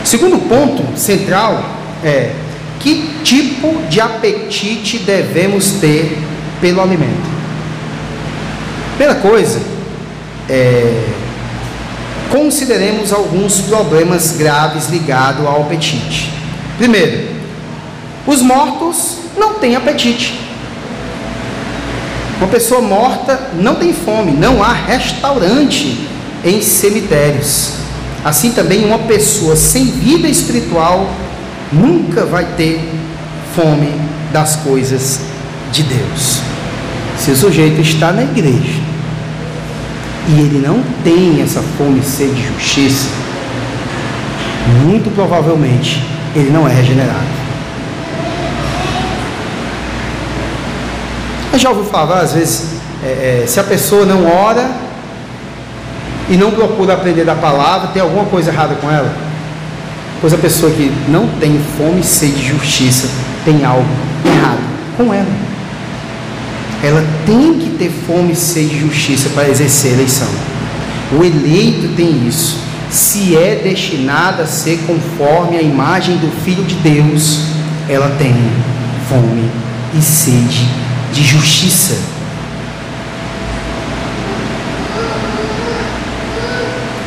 Segundo 0.04 0.38
ponto 0.48 0.98
central 0.98 1.70
é 2.02 2.32
que 2.80 3.10
tipo 3.22 3.82
de 3.88 4.00
apetite 4.00 4.98
devemos 4.98 5.72
ter 5.72 6.18
pelo 6.60 6.80
alimento. 6.80 7.33
Primeira 8.96 9.16
coisa, 9.16 9.60
é, 10.48 11.04
consideremos 12.30 13.12
alguns 13.12 13.60
problemas 13.62 14.36
graves 14.36 14.88
ligados 14.88 15.44
ao 15.44 15.62
apetite. 15.62 16.30
Primeiro, 16.78 17.28
os 18.24 18.40
mortos 18.40 19.18
não 19.36 19.54
têm 19.54 19.74
apetite. 19.74 20.40
Uma 22.38 22.46
pessoa 22.46 22.80
morta 22.80 23.50
não 23.54 23.74
tem 23.74 23.92
fome, 23.92 24.30
não 24.30 24.62
há 24.62 24.72
restaurante 24.72 26.08
em 26.44 26.62
cemitérios. 26.62 27.72
Assim 28.24 28.52
também 28.52 28.84
uma 28.84 29.00
pessoa 29.00 29.56
sem 29.56 29.86
vida 29.86 30.28
espiritual 30.28 31.10
nunca 31.72 32.24
vai 32.24 32.44
ter 32.56 32.80
fome 33.56 33.92
das 34.32 34.54
coisas 34.56 35.20
de 35.72 35.82
Deus. 35.82 36.40
Se 37.18 37.32
o 37.32 37.36
sujeito 37.36 37.80
está 37.80 38.12
na 38.12 38.22
igreja 38.22 38.83
e 40.28 40.40
ele 40.40 40.64
não 40.66 40.82
tem 41.02 41.42
essa 41.42 41.62
fome 41.76 42.00
e 42.00 42.04
sede 42.04 42.34
de 42.34 42.46
justiça, 42.48 43.08
muito 44.84 45.14
provavelmente 45.14 46.02
ele 46.34 46.50
não 46.50 46.68
é 46.68 46.72
regenerado. 46.72 47.44
Mas 51.52 51.60
já 51.60 51.70
ouviu 51.70 51.84
falar, 51.84 52.20
às 52.20 52.32
vezes, 52.32 52.74
é, 53.04 53.42
é, 53.42 53.46
se 53.46 53.60
a 53.60 53.64
pessoa 53.64 54.04
não 54.04 54.26
ora 54.26 54.68
e 56.28 56.36
não 56.36 56.50
procura 56.50 56.94
aprender 56.94 57.24
da 57.24 57.34
palavra, 57.34 57.88
tem 57.88 58.02
alguma 58.02 58.24
coisa 58.24 58.50
errada 58.50 58.74
com 58.74 58.90
ela? 58.90 59.12
Pois 60.20 60.32
a 60.32 60.38
pessoa 60.38 60.72
que 60.72 60.90
não 61.08 61.28
tem 61.38 61.60
fome 61.76 62.00
e 62.00 62.04
sede 62.04 62.40
de 62.40 62.48
justiça 62.48 63.08
tem 63.44 63.64
algo 63.64 63.86
errado 64.24 64.62
com 64.96 65.12
ela. 65.12 65.43
Ela 66.84 67.02
tem 67.24 67.58
que 67.58 67.70
ter 67.78 67.90
fome 68.06 68.32
e 68.32 68.36
sede 68.36 68.68
de 68.68 68.80
justiça 68.80 69.30
para 69.30 69.48
exercer 69.48 69.92
a 69.92 69.94
eleição. 69.94 70.28
O 71.18 71.24
eleito 71.24 71.88
tem 71.96 72.28
isso. 72.28 72.58
Se 72.90 73.34
é 73.34 73.54
destinada 73.56 74.42
a 74.42 74.46
ser 74.46 74.80
conforme 74.86 75.56
a 75.56 75.62
imagem 75.62 76.18
do 76.18 76.30
Filho 76.44 76.62
de 76.64 76.74
Deus, 76.74 77.38
ela 77.88 78.14
tem 78.18 78.34
fome 79.08 79.50
e 79.98 80.02
sede 80.02 80.68
de 81.10 81.22
justiça. 81.22 81.96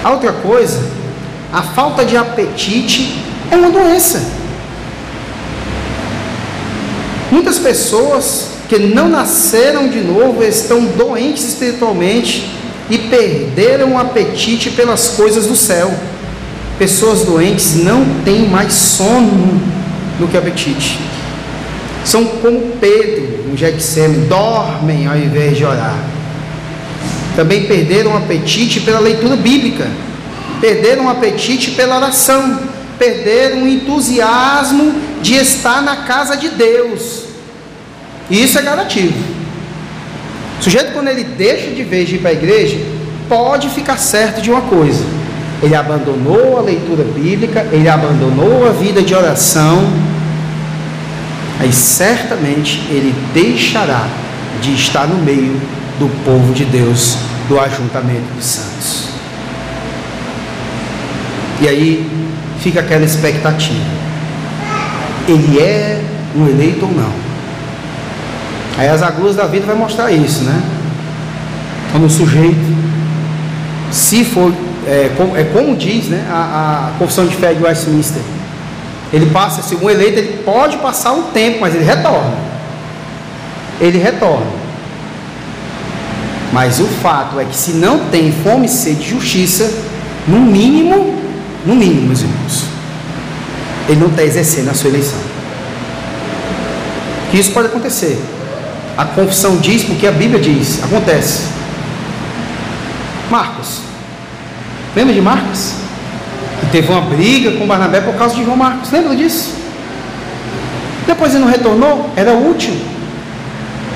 Outra 0.03 0.33
coisa, 0.33 0.89
a 1.53 1.61
falta 1.61 2.03
de 2.03 2.17
apetite 2.17 3.23
é 3.51 3.55
uma 3.55 3.69
doença. 3.69 4.25
Muitas 7.31 7.59
pessoas 7.59 8.56
que 8.67 8.77
não 8.77 9.09
nasceram 9.09 9.87
de 9.87 10.01
novo 10.01 10.43
estão 10.43 10.83
doentes 10.85 11.43
espiritualmente 11.47 12.49
e 12.89 12.97
perderam 12.97 13.93
o 13.93 13.97
apetite 13.97 14.69
pelas 14.71 15.09
coisas 15.09 15.47
do 15.47 15.55
céu. 15.55 15.93
Pessoas 16.77 17.23
doentes 17.23 17.75
não 17.75 18.05
têm 18.23 18.47
mais 18.47 18.73
sono 18.73 19.61
do 20.19 20.27
que 20.27 20.37
apetite. 20.37 20.99
São 22.05 22.25
como 22.25 22.73
Pedro 22.79 23.45
no 23.49 23.57
Getsemane, 23.57 24.27
dormem 24.27 25.07
ao 25.07 25.17
invés 25.17 25.57
de 25.57 25.65
orar. 25.65 25.97
Também 27.35 27.65
perderam 27.65 28.13
o 28.13 28.17
apetite 28.17 28.79
pela 28.81 28.99
leitura 28.99 29.35
bíblica, 29.35 29.87
perderam 30.59 31.05
o 31.05 31.09
apetite 31.09 31.71
pela 31.71 31.97
oração, 31.97 32.59
perderam 32.97 33.63
o 33.63 33.67
entusiasmo 33.67 34.95
de 35.21 35.35
estar 35.35 35.81
na 35.81 35.97
casa 35.97 36.35
de 36.35 36.49
Deus. 36.49 37.26
E 38.29 38.43
isso 38.43 38.59
é 38.59 38.61
negativo. 38.61 39.17
O 40.59 40.63
sujeito, 40.63 40.91
quando 40.91 41.07
ele 41.07 41.23
deixa 41.23 41.71
de 41.71 41.83
vez 41.83 42.09
de 42.09 42.15
ir 42.15 42.19
para 42.19 42.31
a 42.31 42.33
igreja, 42.33 42.77
pode 43.29 43.69
ficar 43.69 43.97
certo 43.97 44.41
de 44.41 44.49
uma 44.49 44.61
coisa: 44.61 45.03
ele 45.61 45.75
abandonou 45.75 46.57
a 46.57 46.61
leitura 46.61 47.03
bíblica, 47.03 47.65
ele 47.71 47.87
abandonou 47.87 48.67
a 48.67 48.71
vida 48.71 49.01
de 49.01 49.13
oração, 49.13 49.87
aí 51.59 51.71
certamente 51.71 52.79
ele 52.89 53.13
deixará 53.33 54.07
de 54.61 54.73
estar 54.73 55.07
no 55.07 55.23
meio 55.23 55.59
do 55.99 56.09
povo 56.23 56.53
de 56.53 56.65
Deus, 56.65 57.17
do 57.47 57.59
ajuntamento 57.59 58.33
dos 58.35 58.45
santos. 58.45 59.07
E 61.61 61.67
aí 61.67 62.09
fica 62.59 62.79
aquela 62.79 63.05
expectativa: 63.05 63.85
ele 65.27 65.59
é 65.59 66.01
um 66.35 66.47
eleito 66.47 66.85
ou 66.85 66.91
não? 66.91 67.26
Aí 68.77 68.87
as 68.87 69.01
agruras 69.01 69.35
da 69.35 69.45
vida 69.45 69.65
vai 69.65 69.75
mostrar 69.75 70.11
isso, 70.11 70.43
né? 70.43 70.61
Quando 71.91 72.05
o 72.05 72.09
sujeito, 72.09 72.77
se 73.91 74.23
for, 74.23 74.53
é, 74.85 75.11
como, 75.17 75.35
é 75.35 75.43
como 75.45 75.75
diz 75.75 76.05
né, 76.05 76.27
a, 76.29 76.91
a 76.93 76.99
confissão 76.99 77.25
de 77.25 77.35
fé 77.35 77.53
de 77.53 77.63
Westminster, 77.63 78.21
ele 79.11 79.27
passa, 79.27 79.61
se 79.61 79.75
um 79.75 79.89
eleito, 79.89 80.19
ele 80.19 80.43
pode 80.43 80.77
passar 80.77 81.13
um 81.13 81.23
tempo, 81.31 81.59
mas 81.61 81.73
ele 81.73 81.85
retorna. 81.85 82.33
Ele 83.79 83.97
retorna. 83.97 84.45
Mas 86.51 86.79
o 86.79 86.85
fato 86.85 87.39
é 87.39 87.45
que 87.45 87.55
se 87.55 87.71
não 87.71 88.09
tem 88.09 88.31
fome 88.31 88.65
e 88.65 88.69
sede 88.69 89.03
de 89.03 89.09
justiça, 89.09 89.71
no 90.27 90.39
mínimo, 90.39 91.15
no 91.65 91.75
mínimo, 91.75 92.07
meus 92.07 92.21
irmãos, 92.21 92.65
ele 93.87 93.99
não 93.99 94.07
está 94.07 94.23
exercendo 94.23 94.69
a 94.69 94.73
sua 94.73 94.89
eleição. 94.89 95.19
Que 97.31 97.39
isso 97.39 97.51
pode 97.51 97.67
acontecer. 97.67 98.19
A 98.97 99.05
confissão 99.05 99.57
diz 99.57 99.83
porque 99.83 100.07
a 100.07 100.11
Bíblia 100.11 100.39
diz, 100.39 100.83
acontece. 100.83 101.49
Marcos. 103.29 103.81
Lembra 104.95 105.13
de 105.13 105.21
Marcos? 105.21 105.73
Que 106.59 106.65
teve 106.71 106.91
uma 106.91 107.01
briga 107.01 107.51
com 107.51 107.67
Barnabé 107.67 108.01
por 108.01 108.15
causa 108.15 108.35
de 108.35 108.43
João 108.43 108.57
Marcos. 108.57 108.91
Lembra 108.91 109.15
disso? 109.15 109.53
Depois 111.05 111.35
ele 111.35 111.43
não 111.43 111.51
retornou, 111.51 112.09
era 112.15 112.33
útil. 112.33 112.75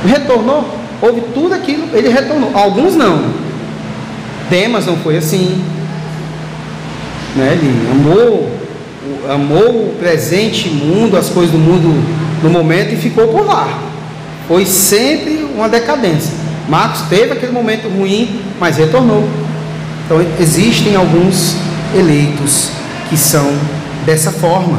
Retornou, 0.05 0.77
houve 1.01 1.21
tudo 1.33 1.55
aquilo, 1.55 1.89
ele 1.93 2.09
retornou. 2.09 2.51
Alguns 2.53 2.95
não. 2.95 3.33
Demas 4.51 4.85
não 4.85 4.97
foi 4.97 5.17
assim. 5.17 5.63
Né? 7.35 7.53
Ele 7.53 7.89
amou, 7.91 8.51
amou 9.29 9.87
o 9.87 9.95
presente 9.99 10.69
mundo, 10.69 11.17
as 11.17 11.29
coisas 11.29 11.51
do 11.51 11.57
mundo 11.57 12.03
no 12.43 12.49
momento 12.51 12.93
e 12.93 12.97
ficou 12.97 13.27
por 13.29 13.45
lá. 13.47 13.90
Foi 14.51 14.65
sempre 14.65 15.47
uma 15.55 15.69
decadência. 15.69 16.33
Marcos 16.67 17.03
teve 17.03 17.31
aquele 17.31 17.53
momento 17.53 17.87
ruim, 17.87 18.41
mas 18.59 18.75
retornou. 18.75 19.23
Então 20.03 20.21
existem 20.41 20.93
alguns 20.93 21.55
eleitos 21.95 22.69
que 23.09 23.15
são 23.15 23.49
dessa 24.05 24.29
forma. 24.29 24.77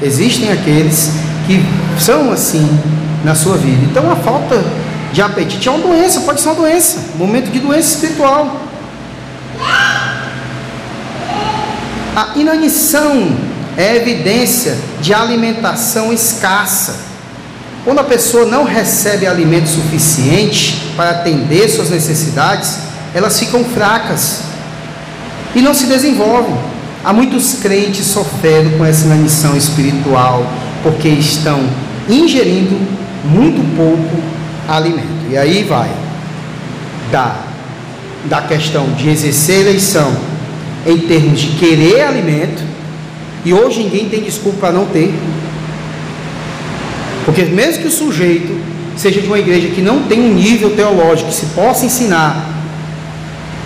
Existem 0.00 0.50
aqueles 0.50 1.10
que 1.46 1.62
são 2.00 2.32
assim 2.32 2.66
na 3.22 3.34
sua 3.34 3.58
vida. 3.58 3.84
Então 3.84 4.10
a 4.10 4.16
falta 4.16 4.64
de 5.12 5.20
apetite 5.20 5.68
é 5.68 5.70
uma 5.70 5.86
doença, 5.86 6.22
pode 6.22 6.40
ser 6.40 6.48
uma 6.48 6.54
doença, 6.54 6.98
momento 7.16 7.50
de 7.50 7.60
doença 7.60 7.96
espiritual. 7.96 8.58
A 12.16 12.28
inanição 12.36 13.36
é 13.76 13.96
evidência 13.96 14.78
de 15.02 15.12
alimentação 15.12 16.10
escassa. 16.10 17.12
Quando 17.84 17.98
a 17.98 18.04
pessoa 18.04 18.46
não 18.46 18.64
recebe 18.64 19.26
alimento 19.26 19.68
suficiente 19.68 20.92
para 20.96 21.10
atender 21.10 21.68
suas 21.68 21.90
necessidades, 21.90 22.78
elas 23.14 23.38
ficam 23.38 23.62
fracas 23.64 24.40
e 25.54 25.60
não 25.60 25.74
se 25.74 25.86
desenvolvem. 25.86 26.56
Há 27.04 27.12
muitos 27.12 27.54
crentes 27.60 28.06
sofrendo 28.06 28.78
com 28.78 28.84
essa 28.84 29.04
inanição 29.04 29.54
espiritual 29.54 30.46
porque 30.82 31.08
estão 31.08 31.60
ingerindo 32.08 32.78
muito 33.24 33.62
pouco 33.76 34.22
alimento. 34.66 35.30
E 35.30 35.36
aí 35.36 35.64
vai 35.64 35.90
da, 37.10 37.36
da 38.24 38.42
questão 38.42 38.90
de 38.92 39.08
exercer 39.10 39.60
eleição 39.60 40.14
em 40.86 40.98
termos 40.98 41.40
de 41.40 41.48
querer 41.58 42.02
alimento, 42.02 42.62
e 43.44 43.52
hoje 43.52 43.82
ninguém 43.82 44.08
tem 44.08 44.22
desculpa 44.22 44.58
para 44.58 44.72
não 44.72 44.86
ter. 44.86 45.14
Porque 47.24 47.42
mesmo 47.44 47.82
que 47.82 47.88
o 47.88 47.90
sujeito 47.90 48.58
seja 48.96 49.20
de 49.20 49.26
uma 49.26 49.38
igreja 49.38 49.68
que 49.68 49.80
não 49.80 50.02
tem 50.02 50.20
um 50.20 50.34
nível 50.34 50.70
teológico 50.76 51.30
que 51.30 51.34
se 51.34 51.46
possa 51.46 51.84
ensinar 51.84 52.50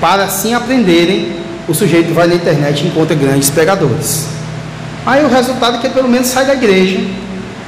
para 0.01 0.25
assim 0.25 0.55
aprenderem, 0.55 1.33
o 1.67 1.75
sujeito 1.75 2.15
vai 2.15 2.27
na 2.27 2.35
internet 2.35 2.83
e 2.83 2.89
encontra 2.89 3.15
grandes 3.15 3.51
pregadores. 3.51 4.27
Aí 5.05 5.25
o 5.25 5.29
resultado 5.29 5.77
é 5.77 5.81
que 5.81 5.89
pelo 5.89 6.09
menos 6.09 6.29
sai 6.29 6.47
da 6.47 6.55
igreja 6.55 7.01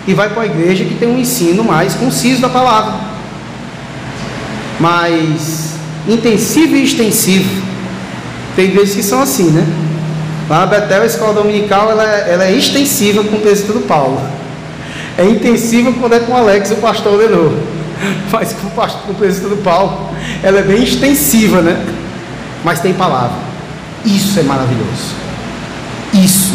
e 0.06 0.14
vai 0.14 0.30
para 0.30 0.42
a 0.42 0.46
igreja 0.46 0.84
que 0.84 0.94
tem 0.94 1.08
um 1.08 1.18
ensino 1.18 1.64
mais 1.64 1.94
conciso 1.94 2.40
da 2.40 2.48
palavra. 2.48 2.94
Mas 4.78 5.74
intensivo 6.08 6.76
e 6.76 6.84
extensivo 6.84 7.62
tem 8.56 8.66
igrejas 8.66 8.94
que 8.94 9.02
são 9.02 9.20
assim, 9.20 9.50
né? 9.50 9.66
Lá 10.48 10.60
na 10.60 10.66
Betel, 10.66 11.02
a 11.02 11.06
escola 11.06 11.34
dominical, 11.34 11.90
ela, 11.90 12.04
é, 12.04 12.32
ela 12.32 12.44
é 12.44 12.52
extensiva 12.52 13.22
com 13.22 13.36
o 13.36 13.40
presbítero 13.40 13.80
Paulo. 13.80 14.20
É 15.20 15.24
intensiva 15.26 15.92
quando 15.92 16.14
é 16.14 16.20
com 16.20 16.32
o 16.32 16.36
Alex, 16.36 16.70
o 16.70 16.76
pastor 16.76 17.12
ordenou. 17.12 17.52
Mas 18.32 18.54
com 18.54 18.68
o, 18.68 18.70
pastor, 18.70 19.02
com 19.02 19.12
o 19.12 19.56
Paulo, 19.58 20.14
ela 20.42 20.60
é 20.60 20.62
bem 20.62 20.82
extensiva, 20.82 21.60
né? 21.60 21.78
Mas 22.64 22.80
tem 22.80 22.94
palavra. 22.94 23.36
Isso 24.02 24.40
é 24.40 24.42
maravilhoso. 24.42 25.14
Isso 26.14 26.54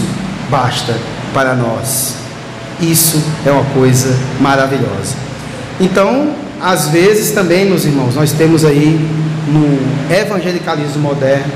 basta 0.49 0.95
para 1.32 1.54
nós. 1.54 2.15
Isso 2.82 3.23
é 3.45 3.51
uma 3.51 3.65
coisa 3.65 4.17
maravilhosa. 4.41 5.15
Então, 5.80 6.34
às 6.60 6.88
vezes 6.88 7.36
também, 7.36 7.65
meus 7.65 7.86
irmãos, 7.86 8.15
nós 8.15 8.32
temos 8.32 8.65
aí 8.65 8.99
no 9.47 9.78
evangelicalismo 10.12 11.04
moderno 11.04 11.54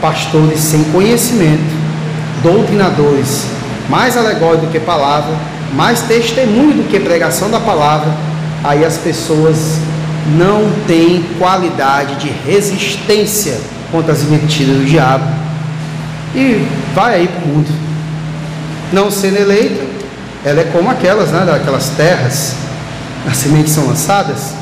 pastores 0.00 0.60
sem 0.60 0.84
conhecimento, 0.84 1.74
doutrinadores, 2.44 3.46
mais 3.90 4.16
alegóricos 4.16 4.68
do 4.68 4.72
que 4.72 4.78
palavra, 4.78 5.34
mais 5.72 6.02
testemunho 6.02 6.82
do 6.82 6.88
que 6.88 6.98
pregação 7.00 7.50
da 7.50 7.60
palavra, 7.60 8.12
aí 8.64 8.84
as 8.84 8.96
pessoas 8.96 9.78
não 10.36 10.70
têm 10.86 11.24
qualidade 11.38 12.16
de 12.16 12.28
resistência 12.28 13.58
contra 13.90 14.12
as 14.12 14.22
mentiras 14.22 14.76
do 14.76 14.84
diabo 14.84 15.24
e 16.34 16.66
vai 16.94 17.14
aí 17.14 17.28
para 17.28 17.44
o 17.44 17.48
mundo. 17.48 17.68
Não 18.92 19.10
sendo 19.10 19.36
eleita, 19.36 19.84
ela 20.44 20.60
é 20.60 20.64
como 20.64 20.90
aquelas, 20.90 21.30
né, 21.30 21.44
daquelas 21.44 21.90
terras, 21.90 22.54
as 23.26 23.36
sementes 23.36 23.72
são 23.72 23.86
lançadas, 23.86 24.54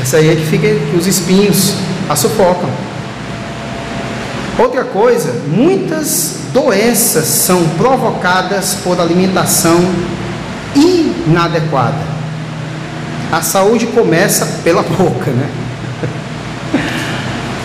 essa 0.00 0.16
aí 0.16 0.30
é 0.30 0.34
que 0.34 0.46
fica 0.46 0.66
que 0.66 0.96
os 0.96 1.06
espinhos 1.06 1.74
a 2.08 2.16
sufocam. 2.16 2.68
Outra 4.58 4.84
coisa, 4.84 5.32
muitas 5.48 6.38
doenças 6.52 7.24
são 7.24 7.64
provocadas 7.76 8.74
por 8.84 9.00
alimentação 9.00 9.80
inadequada. 10.74 12.14
A 13.32 13.42
saúde 13.42 13.86
começa 13.86 14.60
pela 14.62 14.82
boca, 14.96 15.30
né? 15.30 15.48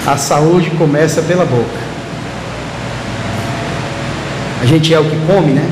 A 0.05 0.17
saúde 0.17 0.71
começa 0.71 1.21
pela 1.21 1.45
boca. 1.45 1.89
A 4.61 4.65
gente 4.65 4.93
é 4.93 4.99
o 4.99 5.05
que 5.05 5.17
come, 5.27 5.53
né? 5.53 5.69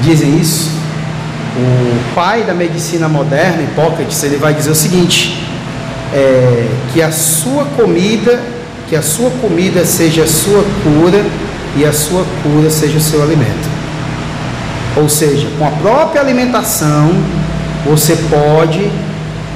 Dizem 0.00 0.38
isso. 0.38 0.70
O 1.56 2.14
pai 2.14 2.44
da 2.44 2.54
medicina 2.54 3.08
moderna, 3.08 3.62
Hipócrates, 3.62 4.22
ele 4.22 4.36
vai 4.36 4.54
dizer 4.54 4.70
o 4.70 4.74
seguinte: 4.74 5.42
é, 6.14 6.68
que 6.92 7.02
a 7.02 7.10
sua 7.10 7.64
comida 7.64 8.40
que 8.88 8.96
a 8.96 9.02
sua 9.02 9.30
comida 9.30 9.84
seja 9.84 10.22
a 10.22 10.26
sua 10.26 10.64
cura 10.82 11.22
e 11.76 11.84
a 11.84 11.92
sua 11.92 12.24
cura 12.42 12.70
seja 12.70 12.96
o 12.96 13.00
seu 13.00 13.22
alimento. 13.22 13.67
Ou 15.00 15.08
seja, 15.08 15.46
com 15.56 15.64
a 15.64 15.70
própria 15.70 16.20
alimentação, 16.20 17.10
você 17.86 18.16
pode 18.28 18.90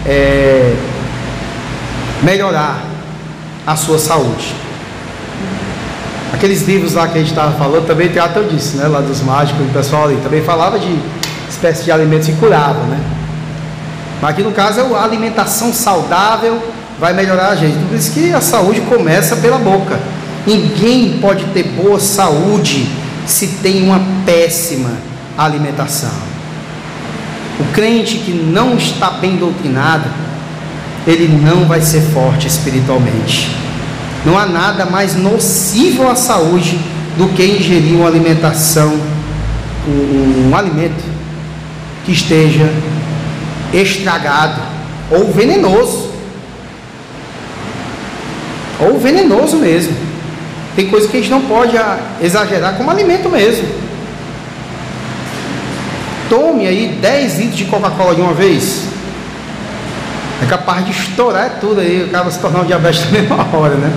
é, 0.07 0.74
melhorar 2.22 2.81
a 3.66 3.74
sua 3.74 3.98
saúde. 3.98 4.55
Aqueles 6.33 6.62
livros 6.62 6.94
lá 6.94 7.09
que 7.09 7.18
a 7.18 7.20
gente 7.20 7.31
estava 7.31 7.52
falando 7.59 7.87
também 7.87 8.09
tratam 8.09 8.44
disso, 8.44 8.76
né? 8.76 8.87
Lá 8.87 9.00
dos 9.00 9.20
mágicos, 9.20 9.66
o 9.66 9.70
pessoal 9.70 10.05
ali 10.05 10.16
também 10.22 10.42
falava 10.42 10.78
de 10.78 10.96
espécie 11.50 11.85
de 11.85 11.90
alimentos 11.90 12.28
que 12.28 12.35
curavam, 12.35 12.85
né? 12.85 13.00
Mas 14.20 14.31
aqui 14.31 14.42
no 14.42 14.52
caso 14.52 14.81
é 14.81 14.94
a 14.94 15.02
alimentação 15.02 15.72
saudável 15.72 16.62
vai 17.00 17.12
melhorar 17.12 17.48
a 17.48 17.57
gente. 17.57 17.76
Por 17.88 17.96
isso 17.96 18.12
que 18.12 18.33
a 18.33 18.40
saúde 18.40 18.81
começa 18.83 19.37
pela 19.37 19.59
boca. 19.59 19.98
Ninguém 20.46 21.18
pode 21.20 21.44
ter 21.46 21.64
boa 21.64 21.98
saúde 21.98 22.88
se 23.26 23.48
tem 23.61 23.83
uma 23.83 24.00
péssima 24.24 25.12
alimentação. 25.37 26.33
O 27.61 27.64
crente 27.73 28.18
que 28.18 28.33
não 28.33 28.77
está 28.77 29.11
bem 29.11 29.37
doutrinado, 29.37 30.09
ele 31.07 31.29
não 31.29 31.66
vai 31.66 31.81
ser 31.81 32.01
forte 32.01 32.47
espiritualmente. 32.47 33.55
Não 34.25 34.38
há 34.38 34.47
nada 34.47 34.87
mais 34.87 35.16
nocivo 35.16 36.09
à 36.09 36.14
saúde 36.14 36.79
do 37.16 37.29
que 37.29 37.45
ingerir 37.45 37.97
uma 37.97 38.07
alimentação, 38.07 38.95
um, 39.87 40.51
um 40.51 40.57
alimento 40.57 41.03
que 42.05 42.12
esteja 42.12 42.73
estragado 43.73 44.61
ou 45.11 45.33
venenoso 45.33 46.11
ou 48.81 48.99
venenoso 48.99 49.57
mesmo. 49.57 49.95
Tem 50.75 50.88
coisa 50.88 51.07
que 51.07 51.16
a 51.16 51.21
gente 51.21 51.31
não 51.31 51.42
pode 51.42 51.77
exagerar 52.21 52.75
como 52.77 52.90
alimento 52.90 53.29
mesmo. 53.29 53.68
Tome 56.33 56.66
aí 56.66 56.99
10 56.99 57.38
litros 57.40 57.59
de 57.59 57.64
Coca-Cola 57.66 58.14
de 58.14 58.23
uma 58.23 58.33
vez. 58.33 58.85
É 60.42 60.47
capaz 60.47 60.83
de 60.83 60.90
estourar 60.90 61.59
tudo 61.61 61.79
aí, 61.79 62.07
acaba 62.09 62.31
se 62.31 62.38
tornar 62.38 62.61
um 62.61 62.64
diabetes 62.64 63.05
na 63.05 63.11
mesma 63.11 63.37
hora, 63.55 63.75
né? 63.75 63.92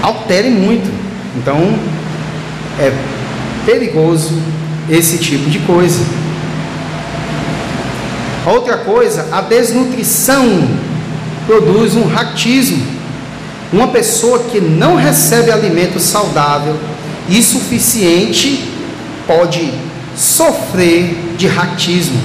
Altere 0.00 0.48
muito. 0.48 0.90
Então, 1.36 1.78
é 2.80 2.90
perigoso 3.66 4.40
esse 4.88 5.18
tipo 5.18 5.50
de 5.50 5.58
coisa. 5.58 6.02
Outra 8.46 8.78
coisa, 8.78 9.28
a 9.32 9.42
desnutrição 9.42 10.66
produz 11.46 11.94
um 11.94 12.06
raquitismo. 12.06 12.82
Uma 13.70 13.88
pessoa 13.88 14.38
que 14.44 14.62
não 14.62 14.96
recebe 14.96 15.52
alimento 15.52 16.00
saudável 16.00 16.74
e 17.28 17.42
suficiente 17.42 18.68
pode 19.26 19.72
sofrer 20.16 21.34
de 21.36 21.46
raquismo. 21.46 22.20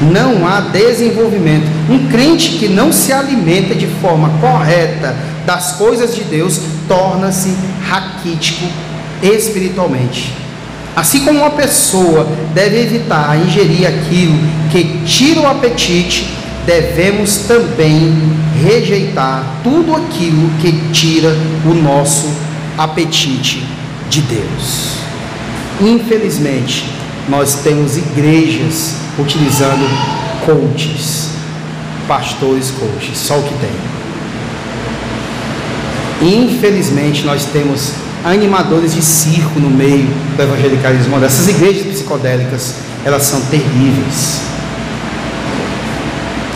Não 0.00 0.46
há 0.46 0.60
desenvolvimento. 0.60 1.66
Um 1.88 2.08
crente 2.08 2.58
que 2.58 2.68
não 2.68 2.92
se 2.92 3.12
alimenta 3.12 3.74
de 3.74 3.86
forma 3.86 4.30
correta 4.40 5.14
das 5.46 5.72
coisas 5.72 6.14
de 6.14 6.24
Deus 6.24 6.60
torna-se 6.88 7.54
raquítico 7.86 8.66
espiritualmente. 9.22 10.32
Assim 10.96 11.24
como 11.24 11.38
uma 11.38 11.50
pessoa 11.50 12.28
deve 12.52 12.80
evitar 12.80 13.38
ingerir 13.46 13.86
aquilo 13.86 14.36
que 14.70 15.00
tira 15.06 15.40
o 15.40 15.46
apetite, 15.46 16.26
devemos 16.66 17.38
também 17.48 18.12
rejeitar 18.62 19.44
tudo 19.62 19.94
aquilo 19.94 20.50
que 20.60 20.72
tira 20.92 21.34
o 21.64 21.74
nosso 21.74 22.28
apetite 22.76 23.64
de 24.12 24.20
Deus. 24.20 24.98
Infelizmente, 25.80 26.84
nós 27.30 27.62
temos 27.62 27.96
igrejas 27.96 28.96
utilizando 29.18 29.88
coaches, 30.44 31.30
pastores 32.06 32.70
coaches, 32.72 33.16
só 33.16 33.38
o 33.38 33.42
que 33.42 33.54
tem. 33.54 33.70
Infelizmente, 36.44 37.24
nós 37.24 37.46
temos 37.46 37.94
animadores 38.22 38.94
de 38.94 39.00
circo 39.00 39.58
no 39.58 39.70
meio 39.70 40.06
do 40.36 40.42
evangelicalismo. 40.42 41.16
Essas 41.24 41.48
igrejas 41.48 41.86
psicodélicas, 41.86 42.74
elas 43.06 43.22
são 43.22 43.40
terríveis. 43.46 44.42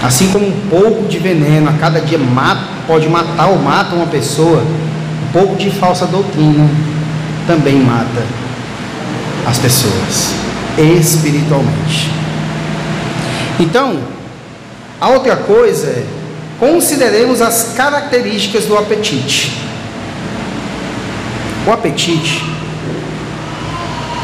Assim 0.04 0.28
como 0.28 0.46
um 0.46 0.60
pouco 0.68 1.08
de 1.08 1.18
veneno 1.18 1.70
a 1.70 1.72
cada 1.72 2.00
dia 2.00 2.18
mata, 2.18 2.62
pode 2.86 3.08
matar 3.08 3.48
ou 3.48 3.58
mata 3.58 3.96
uma 3.96 4.06
pessoa, 4.06 4.62
um 4.62 5.32
pouco 5.32 5.56
de 5.56 5.70
falsa 5.70 6.06
doutrina 6.06 6.68
também 7.46 7.76
mata 7.76 8.22
as 9.46 9.58
pessoas 9.58 10.34
espiritualmente. 10.76 12.10
Então, 13.58 13.98
a 15.00 15.08
outra 15.08 15.36
coisa 15.36 15.86
é 15.86 16.04
consideremos 16.58 17.40
as 17.40 17.74
características 17.76 18.64
do 18.66 18.76
apetite. 18.76 19.52
O 21.66 21.72
apetite, 21.72 22.44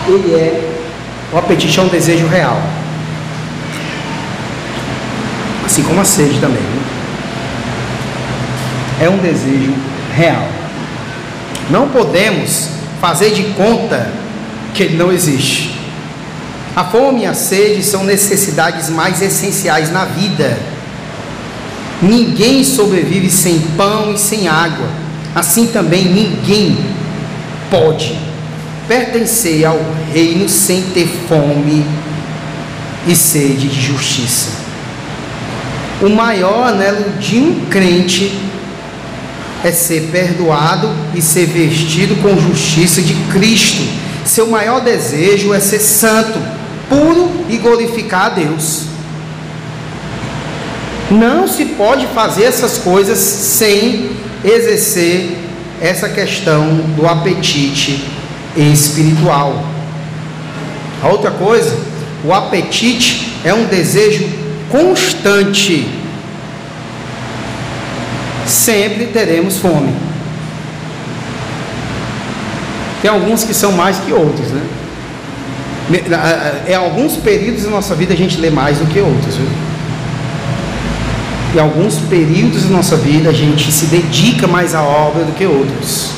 ele 0.06 0.34
é, 0.34 0.78
o 1.32 1.38
apetite 1.38 1.78
é 1.78 1.82
um 1.82 1.88
desejo 1.88 2.26
real. 2.26 2.60
Assim 5.64 5.82
como 5.82 6.00
a 6.00 6.04
sede 6.04 6.38
também. 6.38 6.62
Né? 6.62 6.82
É 9.02 9.08
um 9.08 9.18
desejo 9.18 9.72
real. 10.14 10.46
Não 11.70 11.88
podemos 11.88 12.81
fazer 13.02 13.32
de 13.32 13.42
conta 13.54 14.08
que 14.72 14.84
ele 14.84 14.96
não 14.96 15.10
existe. 15.10 15.74
A 16.76 16.84
fome 16.84 17.22
e 17.22 17.26
a 17.26 17.34
sede 17.34 17.82
são 17.82 18.04
necessidades 18.04 18.88
mais 18.88 19.20
essenciais 19.20 19.90
na 19.90 20.04
vida. 20.04 20.56
Ninguém 22.00 22.62
sobrevive 22.62 23.28
sem 23.28 23.58
pão 23.76 24.14
e 24.14 24.18
sem 24.18 24.46
água. 24.46 24.86
Assim 25.34 25.66
também 25.66 26.04
ninguém 26.04 26.78
pode 27.68 28.16
pertencer 28.86 29.64
ao 29.64 29.80
reino 30.12 30.48
sem 30.48 30.82
ter 30.94 31.08
fome 31.28 31.84
e 33.08 33.16
sede 33.16 33.66
de 33.66 33.80
justiça. 33.80 34.50
O 36.00 36.08
maior 36.08 36.68
anelo 36.68 37.18
de 37.18 37.36
um 37.36 37.66
crente 37.68 38.32
é 39.64 39.72
ser 39.72 40.08
perdoado 40.10 40.90
e 41.14 41.22
ser 41.22 41.46
vestido 41.46 42.16
com 42.22 42.38
justiça 42.38 43.00
de 43.00 43.14
Cristo. 43.32 43.82
Seu 44.24 44.46
maior 44.46 44.80
desejo 44.80 45.52
é 45.52 45.60
ser 45.60 45.80
santo, 45.80 46.38
puro 46.88 47.30
e 47.48 47.56
glorificar 47.58 48.26
a 48.26 48.28
Deus. 48.30 48.84
Não 51.10 51.46
se 51.46 51.64
pode 51.66 52.06
fazer 52.08 52.44
essas 52.44 52.78
coisas 52.78 53.18
sem 53.18 54.10
exercer 54.44 55.36
essa 55.80 56.08
questão 56.08 56.76
do 56.96 57.06
apetite 57.06 58.04
espiritual. 58.56 59.64
A 61.02 61.08
outra 61.08 61.30
coisa, 61.32 61.76
o 62.24 62.32
apetite 62.32 63.32
é 63.44 63.52
um 63.52 63.64
desejo 63.64 64.24
constante. 64.70 66.01
Sempre 68.46 69.06
teremos 69.06 69.58
fome. 69.58 69.94
Tem 73.00 73.10
alguns 73.10 73.44
que 73.44 73.52
são 73.52 73.72
mais 73.72 73.98
que 73.98 74.12
outros, 74.12 74.48
né? 74.48 74.62
Em 76.68 76.74
alguns 76.74 77.16
períodos 77.16 77.64
da 77.64 77.70
nossa 77.70 77.94
vida 77.94 78.14
a 78.14 78.16
gente 78.16 78.38
lê 78.38 78.50
mais 78.50 78.78
do 78.78 78.86
que 78.86 79.00
outros, 79.00 79.36
viu? 79.36 79.48
em 81.54 81.58
alguns 81.58 81.96
períodos 81.96 82.64
da 82.64 82.70
nossa 82.70 82.96
vida 82.96 83.28
a 83.28 83.32
gente 83.32 83.70
se 83.70 83.86
dedica 83.86 84.46
mais 84.46 84.74
à 84.74 84.82
obra 84.82 85.24
do 85.24 85.32
que 85.32 85.44
outros. 85.44 86.10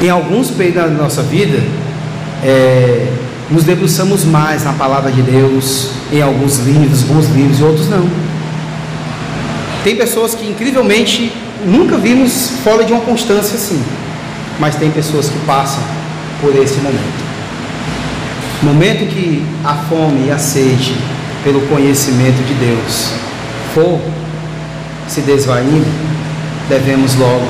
Em 0.00 0.08
alguns 0.08 0.50
períodos 0.50 0.92
da 0.92 1.02
nossa 1.02 1.22
vida, 1.22 1.62
é, 2.42 3.12
nos 3.50 3.64
debruçamos 3.64 4.24
mais 4.24 4.64
na 4.64 4.72
palavra 4.72 5.12
de 5.12 5.22
Deus, 5.22 5.90
em 6.12 6.22
alguns 6.22 6.58
livros, 6.58 7.02
bons 7.02 7.28
livros, 7.28 7.60
e 7.60 7.62
outros 7.62 7.88
não. 7.88 8.08
Tem 9.86 9.94
pessoas 9.94 10.34
que 10.34 10.44
incrivelmente 10.44 11.32
nunca 11.64 11.96
vimos 11.96 12.50
fora 12.64 12.82
de 12.82 12.92
uma 12.92 13.02
constância 13.02 13.54
assim, 13.54 13.80
mas 14.58 14.74
tem 14.74 14.90
pessoas 14.90 15.28
que 15.28 15.38
passam 15.46 15.80
por 16.40 16.52
esse 16.56 16.74
momento. 16.78 17.24
Momento 18.64 19.06
que 19.08 19.46
a 19.64 19.74
fome 19.88 20.26
e 20.26 20.30
a 20.32 20.38
sede 20.38 20.92
pelo 21.44 21.60
conhecimento 21.68 22.44
de 22.44 22.54
Deus 22.54 23.12
for 23.72 24.00
se 25.06 25.20
desvaindo, 25.20 25.86
devemos 26.68 27.14
logo 27.14 27.46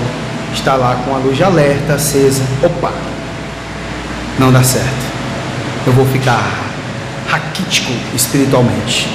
estar 0.52 0.76
lá 0.76 0.94
com 1.06 1.14
a 1.14 1.18
luz 1.18 1.38
de 1.38 1.42
alerta 1.42 1.94
acesa. 1.94 2.42
Opa, 2.62 2.92
não 4.38 4.52
dá 4.52 4.62
certo. 4.62 5.06
Eu 5.86 5.94
vou 5.94 6.04
ficar 6.04 6.46
raquítico 7.30 7.92
espiritualmente. 8.14 9.08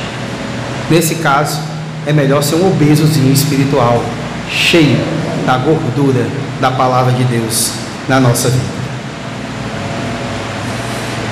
Nesse 0.90 1.14
caso, 1.18 1.71
é 2.06 2.14
melhor 2.14 2.42
ser 2.42 2.56
um 2.56 2.68
obesozinho 2.68 3.32
espiritual, 3.32 4.04
cheio 4.50 4.98
da 5.46 5.58
gordura 5.58 6.26
da 6.60 6.72
palavra 6.72 7.14
de 7.14 7.24
Deus 7.24 7.72
na 8.08 8.20
nossa 8.20 8.50
vida. 8.50 8.82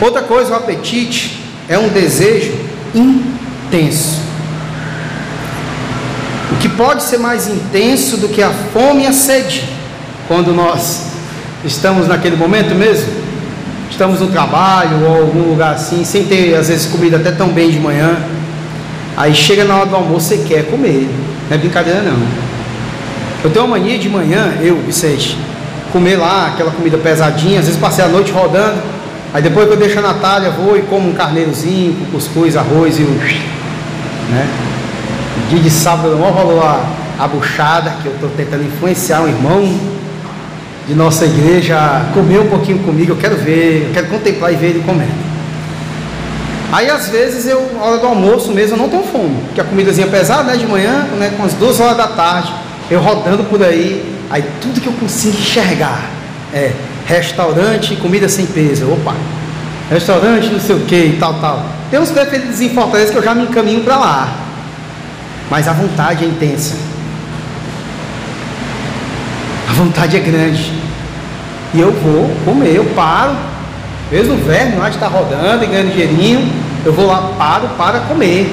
Outra 0.01 0.21
coisa, 0.21 0.53
o 0.53 0.55
apetite 0.55 1.43
é 1.67 1.77
um 1.77 1.89
desejo 1.89 2.53
intenso. 2.95 4.19
Que 6.61 6.67
pode 6.67 7.03
ser 7.03 7.17
mais 7.17 7.47
intenso 7.47 8.17
do 8.17 8.27
que 8.27 8.41
a 8.41 8.49
fome 8.49 9.03
e 9.03 9.07
a 9.07 9.13
sede, 9.13 9.63
quando 10.27 10.53
nós 10.53 11.07
estamos 11.63 12.07
naquele 12.07 12.35
momento 12.35 12.75
mesmo, 12.75 13.11
estamos 13.89 14.19
no 14.19 14.27
trabalho 14.27 15.05
ou 15.05 15.21
algum 15.21 15.49
lugar 15.49 15.75
assim, 15.75 16.03
sem 16.03 16.25
ter 16.25 16.55
às 16.55 16.67
vezes 16.67 16.85
comida 16.85 17.17
até 17.17 17.31
tão 17.31 17.49
bem 17.49 17.69
de 17.71 17.79
manhã, 17.79 18.17
aí 19.19 19.35
chega 19.35 19.65
na 19.65 19.75
hora 19.75 19.85
do 19.85 19.95
almoço 19.97 20.33
e 20.33 20.37
quer 20.37 20.63
comer, 20.67 21.09
não 21.49 21.55
é 21.55 21.59
brincadeira 21.59 22.01
não. 22.01 22.17
Eu 23.43 23.49
tenho 23.49 23.65
uma 23.65 23.77
mania 23.77 23.99
de 23.99 24.07
manhã, 24.07 24.53
eu, 24.61 24.77
Vicente, 24.77 25.37
comer 25.91 26.15
lá 26.15 26.47
aquela 26.47 26.71
comida 26.71 26.97
pesadinha, 26.97 27.59
às 27.59 27.65
vezes 27.65 27.79
passei 27.79 28.05
a 28.05 28.07
noite 28.07 28.31
rodando, 28.31 28.81
aí 29.33 29.43
depois 29.43 29.67
que 29.67 29.73
eu 29.73 29.77
deixo 29.77 29.99
a 29.99 30.01
Natália, 30.01 30.51
vou 30.51 30.77
e 30.77 30.83
como 30.83 31.09
um 31.09 31.13
carneirozinho, 31.13 31.93
com 31.95 32.05
cuscuz, 32.11 32.55
arroz 32.55 32.97
e 32.97 33.03
o. 33.03 33.09
Né? 34.31 34.47
Dia 35.49 35.59
de 35.59 35.69
sábado 35.69 36.15
não 36.15 36.31
rolou 36.31 36.63
a, 36.63 36.81
a 37.19 37.27
buchada, 37.27 37.95
que 38.01 38.05
eu 38.05 38.13
estou 38.13 38.29
tentando 38.29 38.63
influenciar 38.63 39.21
um 39.21 39.27
irmão 39.27 39.79
de 40.87 40.93
nossa 40.93 41.25
igreja 41.25 41.75
a 41.75 42.13
comer 42.13 42.39
um 42.39 42.47
pouquinho 42.47 42.79
comigo. 42.79 43.11
Eu 43.11 43.17
quero 43.17 43.35
ver, 43.35 43.87
eu 43.87 43.93
quero 43.93 44.07
contemplar 44.07 44.53
e 44.53 44.55
ver 44.55 44.67
ele 44.67 44.83
comendo. 44.85 45.28
Aí 46.71 46.89
às 46.89 47.09
vezes 47.09 47.47
eu, 47.47 47.71
na 47.73 47.83
hora 47.83 47.97
do 47.97 48.07
almoço 48.07 48.51
mesmo, 48.51 48.75
eu 48.75 48.81
não 48.81 48.89
tenho 48.89 49.03
fome, 49.03 49.35
porque 49.45 49.61
a 49.61 49.63
comidazinha 49.63 50.07
é 50.07 50.09
pesada, 50.09 50.43
né, 50.43 50.57
de 50.57 50.67
manhã, 50.67 51.07
né, 51.17 51.33
com 51.35 51.43
as 51.43 51.53
duas 51.53 51.79
horas 51.79 51.97
da 51.97 52.07
tarde, 52.07 52.53
eu 52.91 52.99
rodando 52.99 53.43
por 53.45 53.63
aí, 53.63 54.15
aí 54.29 54.43
tudo 54.61 54.79
que 54.79 54.87
eu 54.87 54.93
consigo 54.93 55.37
enxergar 55.37 56.09
é 56.53 56.71
restaurante, 57.05 57.95
comida 57.95 58.29
sem 58.29 58.45
peso. 58.45 58.91
Opa, 58.91 59.15
restaurante, 59.89 60.47
não 60.47 60.59
sei 60.59 60.75
o 60.75 60.79
que 60.81 60.95
e 60.95 61.17
tal, 61.19 61.35
tal. 61.35 61.65
Tem 61.89 61.99
uns 61.99 62.11
preferidos 62.11 62.61
em 62.61 62.69
Fortaleza 62.69 63.11
que 63.11 63.17
eu 63.17 63.23
já 63.23 63.33
me 63.33 63.43
encaminho 63.43 63.83
para 63.83 63.97
lá 63.97 64.49
mas 65.49 65.67
a 65.67 65.73
vontade 65.73 66.23
é 66.23 66.27
intensa. 66.27 66.75
A 69.67 69.73
vontade 69.73 70.15
é 70.15 70.19
grande. 70.19 70.71
E 71.73 71.79
eu 71.79 71.91
vou 71.91 72.29
comer, 72.45 72.75
eu 72.75 72.85
paro, 72.95 73.35
mesmo 74.11 74.33
o 74.33 74.37
verme 74.37 74.77
lá 74.77 74.89
está 74.89 75.07
rodando 75.07 75.63
e 75.63 75.67
ganhando 75.67 75.91
dinheirinho, 75.91 76.51
eu 76.83 76.91
vou 76.91 77.05
lá, 77.05 77.33
paro 77.37 77.69
para 77.77 77.99
comer. 78.01 78.51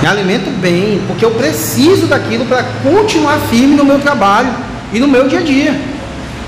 me 0.00 0.08
alimento 0.08 0.50
bem, 0.60 1.02
porque 1.06 1.24
eu 1.24 1.30
preciso 1.32 2.06
daquilo 2.06 2.44
para 2.46 2.64
continuar 2.82 3.38
firme 3.48 3.76
no 3.76 3.84
meu 3.84 4.00
trabalho 4.00 4.52
e 4.92 4.98
no 4.98 5.06
meu 5.06 5.28
dia 5.28 5.40
a 5.40 5.42
dia. 5.42 5.80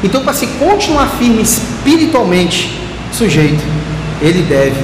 Então, 0.02 0.22
para 0.22 0.32
se 0.32 0.46
continuar 0.46 1.08
firme 1.18 1.42
espiritualmente, 1.42 2.80
sujeito, 3.12 3.62
ele 4.20 4.42
deve 4.42 4.80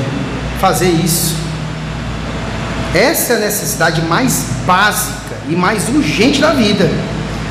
fazer 0.60 0.88
isso. 0.88 1.36
Essa 2.94 3.32
é 3.32 3.36
a 3.36 3.40
necessidade 3.40 4.02
mais 4.02 4.46
básica 4.64 5.36
e 5.48 5.56
mais 5.56 5.88
urgente 5.88 6.40
da 6.40 6.52
vida. 6.52 6.88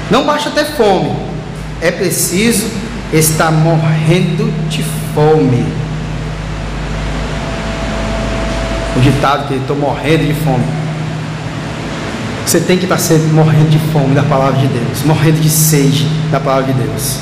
Não 0.09 0.25
basta 0.25 0.49
ter 0.51 0.65
fome, 0.77 1.13
é 1.81 1.91
preciso 1.91 2.69
estar 3.13 3.51
morrendo 3.51 4.51
de 4.67 4.83
fome. 5.13 5.65
O 8.95 8.99
ditado 8.99 9.47
que 9.47 9.55
estou 9.55 9.75
morrendo 9.75 10.25
de 10.25 10.33
fome. 10.33 10.63
Você 12.45 12.59
tem 12.59 12.77
que 12.77 12.85
estar 12.85 12.97
sempre 12.97 13.27
morrendo 13.27 13.69
de 13.69 13.79
fome 13.91 14.13
da 14.13 14.23
palavra 14.23 14.59
de 14.59 14.67
Deus, 14.67 15.03
morrendo 15.05 15.39
de 15.39 15.49
sede 15.49 16.05
da 16.31 16.39
palavra 16.39 16.73
de 16.73 16.73
Deus. 16.73 17.19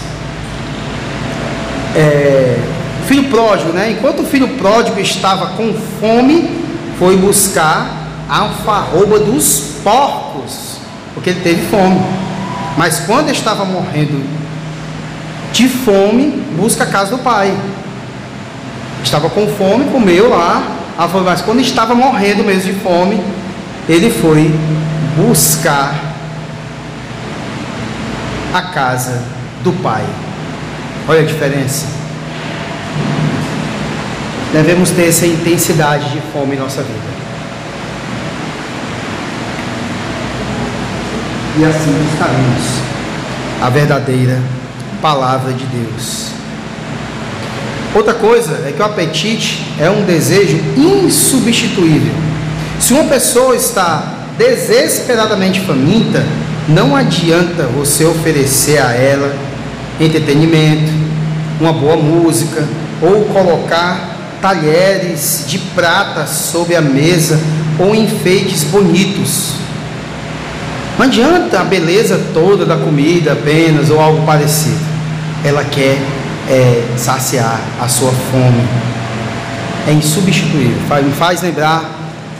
É, 1.95 2.57
filho 3.07 3.29
pródigo, 3.29 3.71
né? 3.71 3.91
Enquanto 3.91 4.21
o 4.21 4.25
filho 4.25 4.47
pródigo 4.57 4.99
estava 4.99 5.47
com 5.57 5.73
fome, 5.99 6.49
foi 6.97 7.17
buscar 7.17 7.97
a 8.27 8.39
alfarroba 8.39 9.19
dos 9.19 9.75
porcos, 9.83 10.77
porque 11.13 11.31
ele 11.31 11.41
teve 11.41 11.61
fome. 11.69 12.01
Mas 12.77 13.01
quando 13.01 13.29
estava 13.29 13.65
morrendo 13.65 14.40
de 15.51 15.67
fome, 15.67 16.43
busca 16.55 16.83
a 16.83 16.87
casa 16.87 17.15
do 17.15 17.23
pai. 17.23 17.55
Estava 19.03 19.29
com 19.29 19.47
fome, 19.47 19.85
comeu 19.85 20.29
lá, 20.29 20.63
mas 21.25 21.41
quando 21.41 21.59
estava 21.59 21.95
morrendo 21.95 22.43
mesmo 22.43 22.73
de 22.73 22.79
fome, 22.79 23.21
ele 23.89 24.09
foi 24.09 24.53
buscar 25.17 25.95
a 28.53 28.61
casa 28.61 29.23
do 29.63 29.71
pai. 29.73 30.05
Olha 31.07 31.21
a 31.21 31.25
diferença. 31.25 31.87
Devemos 34.53 34.91
ter 34.91 35.07
essa 35.07 35.25
intensidade 35.25 36.09
de 36.09 36.21
fome 36.33 36.55
em 36.55 36.59
nossa 36.59 36.81
vida. 36.83 37.11
E 41.57 41.65
assim 41.65 41.91
buscaremos 41.91 42.81
a 43.61 43.69
verdadeira 43.69 44.60
palavra 45.01 45.53
de 45.53 45.65
Deus. 45.65 46.27
Outra 47.93 48.13
coisa 48.13 48.63
é 48.65 48.71
que 48.71 48.81
o 48.81 48.85
apetite 48.85 49.65
é 49.77 49.89
um 49.89 50.05
desejo 50.05 50.57
insubstituível. 50.77 52.13
Se 52.79 52.93
uma 52.93 53.03
pessoa 53.03 53.55
está 53.55 54.13
desesperadamente 54.37 55.59
faminta, 55.59 56.23
não 56.69 56.95
adianta 56.95 57.63
você 57.63 58.05
oferecer 58.05 58.77
a 58.81 58.93
ela 58.93 59.35
entretenimento, 59.99 60.91
uma 61.59 61.73
boa 61.73 61.97
música 61.97 62.65
ou 63.01 63.25
colocar 63.25 64.17
talheres 64.41 65.45
de 65.47 65.59
prata 65.59 66.25
sobre 66.25 66.75
a 66.75 66.81
mesa 66.81 67.39
ou 67.77 67.93
enfeites 67.93 68.63
bonitos. 68.63 69.53
Não 70.97 71.05
adianta 71.05 71.59
a 71.59 71.63
beleza 71.63 72.19
toda 72.33 72.65
da 72.65 72.77
comida 72.77 73.33
apenas 73.33 73.89
ou 73.89 73.99
algo 73.99 74.25
parecido. 74.25 74.90
Ela 75.43 75.63
quer 75.63 75.97
é, 76.49 76.83
saciar 76.97 77.59
a 77.79 77.87
sua 77.87 78.11
fome. 78.11 78.63
É 79.87 79.91
insubstituível. 79.93 80.77
Faz, 80.87 81.05
me 81.05 81.11
faz 81.11 81.41
lembrar 81.41 81.89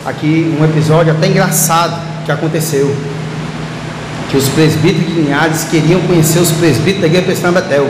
aqui 0.06 0.56
um 0.60 0.64
episódio 0.66 1.12
até 1.12 1.28
engraçado 1.28 2.00
que 2.26 2.32
aconteceu. 2.32 2.96
Que 4.30 4.38
os 4.38 4.48
presbíteros 4.50 5.08
de 5.08 5.22
Linhares 5.22 5.64
queriam 5.66 6.02
conhecer 6.02 6.40
os 6.40 6.52
presbíteros 6.52 7.02
da 7.02 7.08
igreja 7.08 7.26
Presbiteriana 7.26 7.62
Betel. 7.62 7.90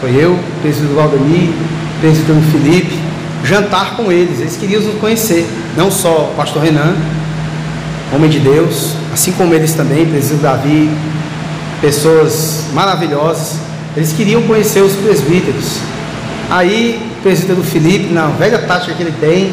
Foi 0.00 0.10
eu, 0.14 0.32
o 0.32 0.60
presbítero 0.60 0.94
Valdemir, 0.94 1.50
o 1.50 2.00
presbítero 2.00 2.40
Felipe, 2.52 2.98
jantar 3.44 3.96
com 3.96 4.12
eles. 4.12 4.40
Eles 4.40 4.56
queriam 4.56 4.82
nos 4.82 4.98
conhecer. 5.00 5.48
Não 5.76 5.90
só 5.90 6.30
o 6.30 6.34
pastor 6.36 6.62
Renan, 6.62 6.94
homem 8.12 8.28
de 8.28 8.40
Deus, 8.40 8.94
assim 9.12 9.32
como 9.32 9.54
eles 9.54 9.72
também, 9.74 10.06
presbítero 10.06 10.42
Davi, 10.42 10.90
pessoas 11.80 12.64
maravilhosas. 12.74 13.67
Eles 13.98 14.12
queriam 14.12 14.40
conhecer 14.42 14.80
os 14.80 14.92
presbíteros. 14.92 15.80
Aí, 16.48 17.02
o 17.18 17.22
presbítero 17.22 17.64
Felipe, 17.64 18.12
na 18.12 18.28
velha 18.28 18.60
tática 18.60 18.94
que 18.94 19.02
ele 19.02 19.12
tem, 19.18 19.52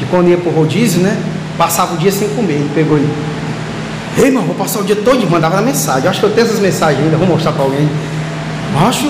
de 0.00 0.04
quando 0.06 0.28
ia 0.28 0.36
para 0.36 0.50
o 0.50 0.52
rodízio, 0.52 1.00
né? 1.00 1.16
Passava 1.56 1.94
o 1.94 1.96
dia 1.96 2.10
sem 2.10 2.28
comer. 2.30 2.54
Ele 2.54 2.70
pegou 2.74 2.98
e. 2.98 3.08
Ei, 4.18 4.26
irmão, 4.26 4.42
vou 4.42 4.56
passar 4.56 4.80
o 4.80 4.82
dia 4.82 4.96
todo 4.96 5.22
e 5.22 5.26
mandava 5.26 5.62
mensagem. 5.62 6.06
Eu 6.06 6.10
acho 6.10 6.18
que 6.18 6.26
eu 6.26 6.30
tenho 6.30 6.44
essas 6.44 6.58
mensagens 6.58 7.04
ainda, 7.04 7.16
vou 7.16 7.28
mostrar 7.28 7.52
para 7.52 7.62
alguém. 7.62 7.88
Acho, 8.84 9.08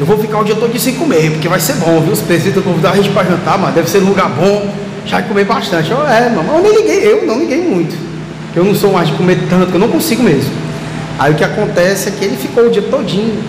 eu 0.00 0.04
vou 0.04 0.18
ficar 0.18 0.40
o 0.40 0.44
dia 0.44 0.56
todo 0.56 0.76
sem 0.76 0.96
comer, 0.96 1.30
porque 1.30 1.46
vai 1.46 1.60
ser 1.60 1.74
bom, 1.74 2.00
viu? 2.00 2.12
Os 2.12 2.20
presbíteros 2.20 2.64
convidaram 2.64 2.94
a 2.94 2.96
gente 3.00 3.10
para 3.10 3.30
jantar, 3.30 3.58
mas 3.58 3.72
deve 3.72 3.88
ser 3.88 3.98
um 3.98 4.06
lugar 4.06 4.28
bom. 4.28 4.74
Já 5.06 5.18
vai 5.18 5.28
comer 5.28 5.44
bastante. 5.44 5.88
Eu, 5.88 6.04
é, 6.04 6.28
mamãe, 6.30 6.56
eu 6.56 6.62
nem 6.64 6.76
liguei, 6.78 7.12
eu 7.12 7.24
não 7.24 7.38
liguei 7.38 7.62
muito. 7.62 7.96
Eu 8.56 8.64
não 8.64 8.74
sou 8.74 8.92
mais 8.92 9.06
de 9.06 9.14
comer 9.14 9.38
tanto, 9.48 9.72
eu 9.72 9.78
não 9.78 9.88
consigo 9.88 10.24
mesmo. 10.24 10.50
Aí 11.16 11.32
o 11.32 11.36
que 11.36 11.44
acontece 11.44 12.08
é 12.08 12.12
que 12.12 12.24
ele 12.24 12.36
ficou 12.36 12.66
o 12.66 12.70
dia 12.70 12.82
todinho, 12.82 13.40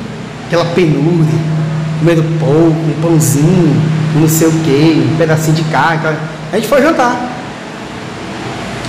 aquela 0.51 0.65
penúria, 0.65 1.39
comendo 1.99 2.23
pouco, 2.37 2.75
um 2.75 3.01
pãozinho, 3.01 3.81
não 4.13 4.27
sei 4.27 4.49
o 4.49 4.51
que, 4.51 5.09
um 5.13 5.15
pedacinho 5.15 5.55
de 5.55 5.63
carne. 5.63 6.17
A 6.51 6.57
gente 6.57 6.67
foi 6.67 6.81
jantar. 6.81 7.15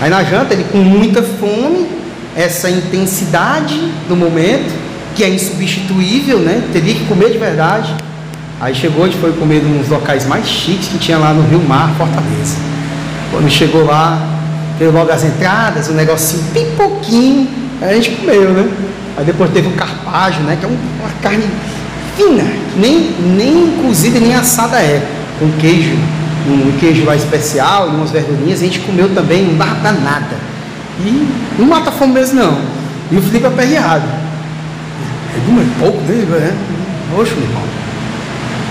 Aí 0.01 0.11
na 0.11 0.25
janta, 0.25 0.55
ele 0.55 0.65
com 0.65 0.79
muita 0.79 1.23
fome, 1.23 1.87
essa 2.35 2.69
intensidade 2.69 3.79
do 4.09 4.17
momento, 4.17 4.75
que 5.15 5.23
é 5.23 5.31
insubstituível, 5.31 6.41
né? 6.41 6.65
Teria 6.73 6.95
que 6.95 7.05
comer 7.05 7.31
de 7.31 7.39
verdade. 7.39 7.95
Aí 8.61 8.75
chegou, 8.75 9.05
a 9.05 9.07
gente 9.07 9.21
foi 9.21 9.33
comer 9.33 9.63
nos 9.63 9.89
locais 9.89 10.27
mais 10.27 10.49
chiques 10.49 10.89
que 10.89 10.99
tinha 10.99 11.19
lá 11.19 11.33
no 11.33 11.43
Rio 11.49 11.61
Mar, 11.61 11.95
Fortaleza. 11.97 12.57
Quando 13.31 13.49
chegou 13.49 13.85
lá, 13.85 14.19
veio 14.81 14.91
logo 14.91 15.13
as 15.13 15.23
entradas, 15.23 15.89
um 15.89 15.95
negocinho 15.95 16.43
bem 16.53 16.67
pouquinho, 16.77 17.47
aí 17.83 17.91
a 17.91 17.95
gente 17.95 18.13
comeu, 18.13 18.51
né? 18.53 18.71
Aí 19.17 19.25
depois 19.25 19.51
teve 19.51 19.69
o 19.69 19.73
carpágio, 19.73 20.43
né? 20.43 20.57
Que 20.59 20.65
é 20.65 20.69
uma 20.69 21.11
carne 21.21 21.45
fina, 22.17 22.45
nem, 22.77 23.11
nem 23.37 23.79
cozida 23.83 24.21
nem 24.21 24.35
assada 24.35 24.79
é, 24.81 25.03
com 25.39 25.51
queijo, 25.59 25.97
um 26.47 26.79
queijo 26.79 27.05
lá 27.05 27.17
especial 27.17 27.89
umas 27.89 28.11
verdurinhas, 28.11 28.61
a 28.61 28.65
gente 28.65 28.81
comeu 28.81 29.09
também, 29.15 29.45
não 29.45 29.57
dava 29.57 29.77
pra 29.77 29.93
nada. 29.93 30.37
E 31.01 31.29
não 31.59 31.67
mata 31.67 31.91
fome 31.91 32.13
mesmo 32.13 32.41
não. 32.41 32.59
E 33.11 33.17
o 33.17 33.23
Felipe 33.23 33.47
aperreado. 33.47 34.07
É 35.35 35.81
pouco 35.81 36.01
dele, 36.03 36.27
né? 36.27 36.55
Oxe, 37.19 37.33
meu 37.35 37.45
irmão. 37.45 37.63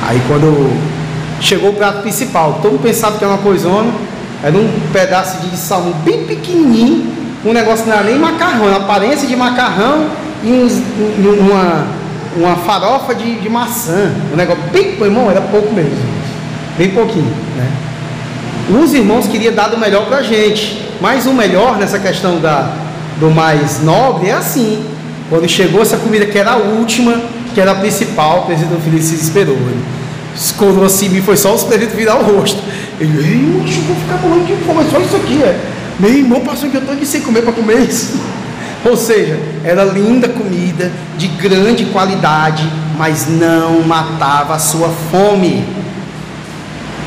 Aí 0.08 0.21
quando 0.28 0.71
chegou 1.39 1.71
o 1.71 1.74
prato 1.74 2.02
principal, 2.02 2.60
todo 2.62 2.74
mundo 2.74 2.84
pensava 2.84 3.17
que 3.17 3.24
era 3.24 3.34
uma 3.34 3.41
coisona, 3.41 3.91
era 4.43 4.56
um 4.56 4.69
pedaço 4.91 5.41
de 5.41 5.56
salmão 5.58 5.93
bem 6.04 6.26
pequenininho, 6.26 7.12
um 7.45 7.54
negócio 7.54 7.86
não 7.86 7.93
era 7.93 8.04
nem 8.04 8.19
macarrão, 8.19 8.75
aparência 8.75 9.27
de 9.27 9.36
macarrão 9.36 10.08
e 10.43 10.51
uns, 10.51 10.73
uma, 11.39 11.88
uma 12.36 12.56
farofa 12.58 13.15
de, 13.15 13.39
de 13.39 13.49
maçã. 13.49 14.12
Um 14.32 14.36
negócio 14.36 14.63
bem, 14.71 14.97
irmão, 15.01 15.30
era 15.30 15.41
pouco 15.41 15.73
mesmo. 15.73 15.97
Bem 16.77 16.91
pouquinho, 16.91 17.32
né? 17.58 17.69
Os 18.82 18.93
irmãos 18.93 19.27
queriam 19.27 19.54
dar 19.54 19.67
do 19.67 19.77
melhor 19.77 20.06
para 20.06 20.17
a 20.17 20.23
gente, 20.23 20.82
mas 21.01 21.25
o 21.25 21.34
melhor 21.34 21.77
nessa 21.77 21.99
questão 21.99 22.39
da, 22.39 22.71
do 23.19 23.30
mais 23.32 23.84
nobre 23.84 24.30
é 24.30 24.34
assim. 24.34 24.86
Quando 25.30 25.47
chegou 25.49 25.82
essa 25.82 25.97
comida 25.97 26.25
que 26.25 26.38
era 26.38 26.51
a 26.51 26.58
última, 26.58 27.19
que 27.54 27.60
era 27.60 27.71
a 27.71 27.75
principal, 27.75 28.39
o 28.39 28.45
presidente 28.45 28.82
Felipe 28.82 29.04
se 29.04 29.15
desesperou. 29.15 29.56
Ele 29.56 29.84
escorou 30.36 30.86
assim 30.86 31.22
foi 31.22 31.36
só 31.36 31.53
os 31.53 31.63
presidentes 31.63 31.95
virar 31.95 32.18
o 32.18 32.24
rosto. 32.24 32.61
Ele, 32.99 33.63
eu 33.66 33.82
vou 33.84 33.95
ficar 33.95 34.18
morrendo 34.18 34.45
de 34.45 34.63
fome, 34.63 34.86
só 34.89 34.99
isso 34.99 35.16
aqui 35.16 35.43
é. 35.43 35.59
Meu 36.00 36.14
irmão 36.14 36.42
passou 36.42 36.70
eu 36.70 36.80
estou 36.80 36.96
aqui 36.96 37.06
sem 37.06 37.22
comer 37.22 37.42
para 37.42 37.54
comer 37.54 37.88
isso. 37.88 38.20
Ou 38.84 38.98
seja, 38.98 39.39
era 39.64 39.84
linda 39.84 40.28
comida, 40.28 40.92
de 41.18 41.28
grande 41.28 41.86
qualidade, 41.86 42.68
mas 42.98 43.28
não 43.28 43.82
matava 43.82 44.56
a 44.56 44.60
sua 44.60 44.89
fome. 45.12 45.64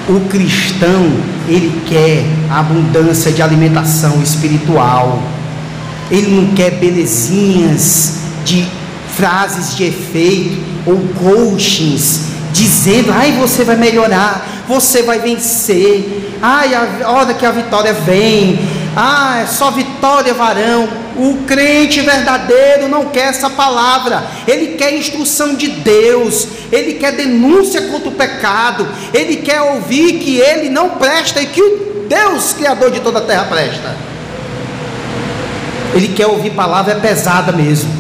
O 0.09 0.20
cristão, 0.28 1.11
ele 1.49 1.82
quer 1.87 2.24
abundância 2.51 3.32
de 3.32 3.43
alimentação 3.43 4.22
espiritual. 4.22 5.20
Ele 6.11 6.30
não 6.30 6.55
quer 6.55 6.72
belezinhas 6.72 8.18
de 8.45 8.66
frases 9.16 9.74
de 9.76 9.85
efeito 9.85 10.59
ou 10.87 10.99
coachings 11.18 12.35
dizendo: 12.53 13.12
"Ai, 13.12 13.32
você 13.32 13.64
vai 13.64 13.76
melhorar, 13.76 14.47
você 14.66 15.02
vai 15.02 15.18
vencer. 15.18 16.36
Ai, 16.40 16.74
a 16.74 17.10
hora 17.10 17.34
que 17.34 17.46
a 17.46 17.50
vitória 17.50 17.92
vem, 17.92 18.58
ah, 18.96 19.40
é 19.42 19.46
só 19.46 19.70
vitória, 19.70 20.32
varão. 20.34 20.88
O 21.16 21.44
crente 21.46 22.00
verdadeiro 22.00 22.88
não 22.88 23.06
quer 23.06 23.28
essa 23.28 23.48
palavra, 23.48 24.24
ele 24.48 24.74
quer 24.74 24.96
instrução 24.96 25.54
de 25.54 25.68
Deus, 25.68 26.48
ele 26.72 26.94
quer 26.94 27.12
denúncia 27.12 27.82
contra 27.82 28.08
o 28.08 28.12
pecado, 28.12 28.86
ele 29.12 29.36
quer 29.36 29.60
ouvir 29.60 30.18
que 30.18 30.38
ele 30.38 30.68
não 30.68 30.90
presta 30.90 31.40
e 31.40 31.46
que 31.46 31.62
o 31.62 32.06
Deus, 32.08 32.52
Criador 32.52 32.90
de 32.90 33.00
toda 33.00 33.20
a 33.20 33.22
terra, 33.22 33.44
presta. 33.44 33.94
Ele 35.94 36.08
quer 36.08 36.26
ouvir 36.26 36.50
palavra 36.50 36.96
pesada 36.96 37.52
mesmo. 37.52 37.93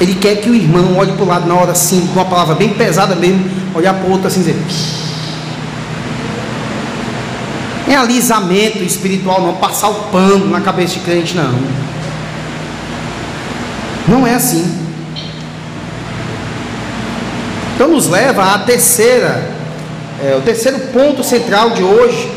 Ele 0.00 0.14
quer 0.14 0.36
que 0.36 0.48
o 0.48 0.54
irmão 0.54 0.96
olhe 0.96 1.12
para 1.12 1.24
o 1.24 1.26
lado 1.26 1.46
na 1.48 1.54
hora 1.54 1.72
assim, 1.72 2.06
com 2.06 2.12
uma 2.12 2.24
palavra 2.24 2.54
bem 2.54 2.70
pesada 2.70 3.14
mesmo, 3.16 3.44
olhar 3.74 3.94
para 3.94 4.06
o 4.06 4.12
outro 4.12 4.28
assim 4.28 4.40
e 4.40 4.44
dizer. 4.44 4.56
É 7.88 7.96
alisamento 7.96 8.84
espiritual, 8.84 9.40
não 9.40 9.54
passar 9.54 9.88
o 9.88 9.94
pano 10.12 10.48
na 10.48 10.60
cabeça 10.60 10.94
de 10.94 11.00
crente, 11.00 11.34
não. 11.34 11.58
Não 14.06 14.26
é 14.26 14.34
assim. 14.34 14.88
Então 17.74 17.88
nos 17.88 18.08
leva 18.08 18.54
à 18.54 18.58
terceira, 18.58 19.50
é, 20.22 20.36
o 20.36 20.42
terceiro 20.42 20.78
ponto 20.92 21.24
central 21.24 21.70
de 21.70 21.82
hoje 21.82 22.28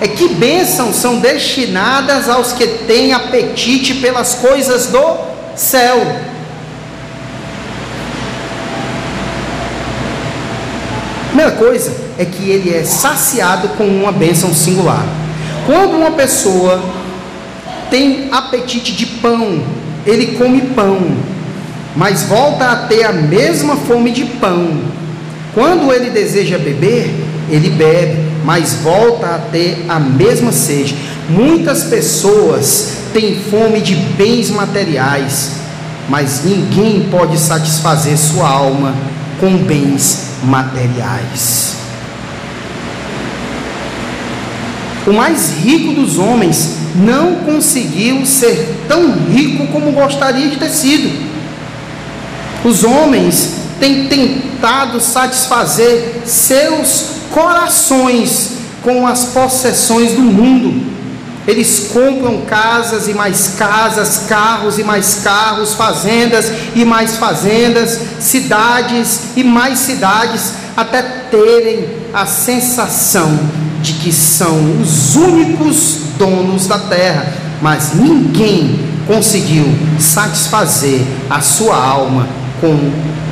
é 0.00 0.08
que 0.08 0.28
bênçãos 0.28 0.96
são 0.96 1.20
destinadas 1.20 2.28
aos 2.28 2.52
que 2.52 2.66
têm 2.66 3.12
apetite 3.12 3.94
pelas 3.94 4.34
coisas 4.34 4.88
do 4.88 5.16
céu. 5.54 6.31
Primeira 11.42 11.58
coisa 11.58 11.92
é 12.18 12.24
que 12.24 12.50
ele 12.50 12.72
é 12.72 12.84
saciado 12.84 13.70
com 13.70 13.82
uma 13.82 14.12
bênção 14.12 14.54
singular. 14.54 15.04
Quando 15.66 15.96
uma 15.96 16.12
pessoa 16.12 16.80
tem 17.90 18.28
apetite 18.30 18.92
de 18.92 19.06
pão, 19.06 19.60
ele 20.06 20.36
come 20.38 20.60
pão, 20.60 21.00
mas 21.96 22.22
volta 22.22 22.66
a 22.66 22.76
ter 22.86 23.02
a 23.02 23.12
mesma 23.12 23.74
fome 23.74 24.12
de 24.12 24.24
pão. 24.24 24.82
Quando 25.52 25.92
ele 25.92 26.10
deseja 26.10 26.58
beber, 26.58 27.12
ele 27.50 27.70
bebe, 27.70 28.22
mas 28.44 28.74
volta 28.74 29.26
a 29.26 29.38
ter 29.38 29.84
a 29.88 29.98
mesma 29.98 30.52
sede. 30.52 30.94
Muitas 31.28 31.82
pessoas 31.82 32.98
têm 33.12 33.40
fome 33.50 33.80
de 33.80 33.96
bens 33.96 34.48
materiais, 34.48 35.54
mas 36.08 36.44
ninguém 36.44 37.08
pode 37.10 37.36
satisfazer 37.36 38.16
sua 38.16 38.48
alma 38.48 38.94
com 39.40 39.56
bens 39.56 40.30
materiais. 40.42 41.76
O 45.06 45.12
mais 45.12 45.50
rico 45.58 45.94
dos 45.94 46.18
homens 46.18 46.76
não 46.94 47.36
conseguiu 47.36 48.24
ser 48.24 48.84
tão 48.86 49.12
rico 49.28 49.66
como 49.68 49.92
gostaria 49.92 50.48
de 50.48 50.56
ter 50.56 50.70
sido. 50.70 51.32
Os 52.64 52.84
homens 52.84 53.54
têm 53.80 54.06
tentado 54.06 55.00
satisfazer 55.00 56.22
seus 56.24 57.16
corações 57.30 58.58
com 58.82 59.06
as 59.06 59.24
possessões 59.26 60.12
do 60.12 60.22
mundo. 60.22 60.92
Eles 61.46 61.90
compram 61.92 62.42
casas 62.42 63.08
e 63.08 63.14
mais 63.14 63.56
casas, 63.58 64.26
carros 64.28 64.78
e 64.78 64.84
mais 64.84 65.20
carros, 65.24 65.74
fazendas 65.74 66.52
e 66.74 66.84
mais 66.84 67.16
fazendas, 67.16 67.98
cidades 68.20 69.36
e 69.36 69.42
mais 69.42 69.80
cidades, 69.80 70.54
até 70.76 71.02
terem 71.30 71.88
a 72.14 72.26
sensação 72.26 73.38
de 73.80 73.94
que 73.94 74.12
são 74.12 74.80
os 74.80 75.16
únicos 75.16 75.98
donos 76.16 76.68
da 76.68 76.78
terra, 76.78 77.26
mas 77.60 77.94
ninguém 77.94 78.78
conseguiu 79.06 79.66
satisfazer 79.98 81.00
a 81.28 81.40
sua 81.40 81.76
alma 81.76 82.28
com 82.60 82.78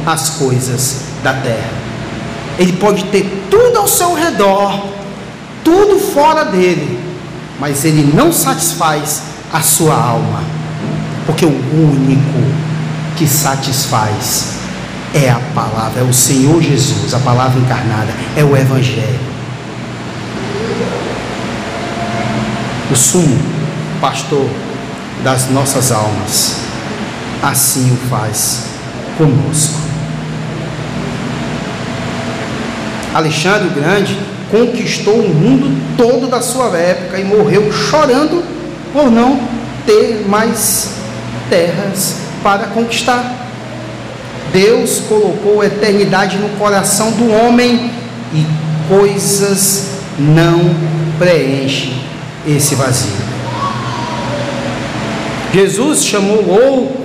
as 0.05 0.31
coisas 0.31 1.03
da 1.23 1.33
terra. 1.35 1.71
Ele 2.59 2.73
pode 2.73 3.05
ter 3.05 3.47
tudo 3.49 3.79
ao 3.79 3.87
seu 3.87 4.15
redor, 4.15 4.89
tudo 5.63 6.01
fora 6.01 6.45
dele, 6.45 6.99
mas 7.61 7.85
ele 7.85 8.11
não 8.15 8.33
satisfaz 8.33 9.23
a 9.53 9.61
sua 9.61 9.95
alma, 9.95 10.43
porque 11.27 11.45
o 11.45 11.51
único 11.51 12.43
que 13.17 13.29
satisfaz 13.29 14.55
é 15.13 15.29
a 15.29 15.39
palavra, 15.55 16.01
é 16.01 16.03
o 16.03 16.13
Senhor 16.13 16.63
Jesus, 16.63 17.13
a 17.13 17.19
palavra 17.19 17.61
encarnada, 17.61 18.09
é 18.35 18.43
o 18.43 18.57
Evangelho. 18.57 19.21
O 22.91 22.97
sumo 22.97 23.39
pastor 24.01 24.49
das 25.23 25.51
nossas 25.51 25.93
almas, 25.93 26.57
assim 27.43 27.93
o 27.93 28.09
faz 28.09 28.65
conosco. 29.19 29.79
Alexandre 33.13 33.69
o 33.69 33.71
Grande 33.73 34.19
conquistou 34.51 35.15
o 35.15 35.29
mundo 35.29 35.97
todo 35.97 36.27
da 36.29 36.41
sua 36.41 36.77
época 36.77 37.19
e 37.19 37.25
morreu 37.25 37.73
chorando 37.73 38.43
por 38.93 39.11
não 39.11 39.41
ter 39.87 40.25
mais 40.29 40.95
terras 41.49 42.17
para 42.43 42.67
conquistar. 42.69 43.49
Deus 44.53 45.03
colocou 45.09 45.61
a 45.61 45.67
eternidade 45.67 46.37
no 46.37 46.49
coração 46.51 47.13
do 47.13 47.31
homem 47.31 47.91
e 48.35 48.45
coisas 48.89 49.91
não 50.19 50.75
preenchem 51.19 51.95
esse 52.47 52.75
vazio. 52.75 53.31
Jesus 55.53 56.05
chamou 56.05 56.97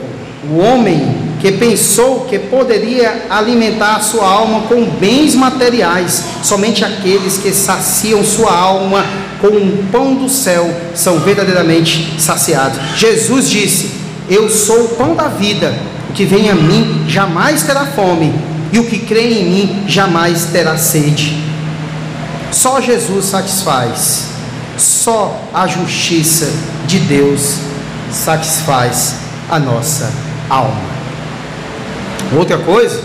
o 0.50 0.58
homem 0.58 1.16
que 1.46 1.52
pensou 1.52 2.22
que 2.22 2.40
poderia 2.40 3.28
alimentar 3.30 4.02
sua 4.02 4.28
alma 4.28 4.62
com 4.62 4.84
bens 4.84 5.36
materiais. 5.36 6.24
Somente 6.42 6.84
aqueles 6.84 7.38
que 7.38 7.52
saciam 7.52 8.24
sua 8.24 8.52
alma 8.52 9.06
com 9.40 9.50
o 9.50 9.86
pão 9.92 10.16
do 10.16 10.28
céu 10.28 10.68
são 10.96 11.20
verdadeiramente 11.20 12.20
saciados. 12.20 12.80
Jesus 12.98 13.48
disse: 13.48 13.92
Eu 14.28 14.50
sou 14.50 14.86
o 14.86 14.90
pão 14.96 15.14
da 15.14 15.28
vida. 15.28 15.72
O 16.10 16.14
que 16.14 16.26
vem 16.26 16.50
a 16.50 16.56
mim 16.56 17.06
jamais 17.08 17.62
terá 17.62 17.86
fome, 17.86 18.34
e 18.74 18.80
o 18.80 18.88
que 18.88 18.98
crê 18.98 19.42
em 19.42 19.46
mim 19.46 19.84
jamais 19.88 20.46
terá 20.46 20.80
sede. 20.80 21.38
Só 22.52 22.82
Jesus 22.82 23.24
satisfaz. 23.26 24.30
Só 24.80 25.40
a 25.54 25.68
justiça 25.68 26.52
de 26.88 26.98
Deus 27.02 27.58
satisfaz 28.10 29.18
a 29.48 29.60
nossa 29.60 30.12
alma. 30.50 30.95
Outra 32.34 32.58
coisa, 32.58 33.02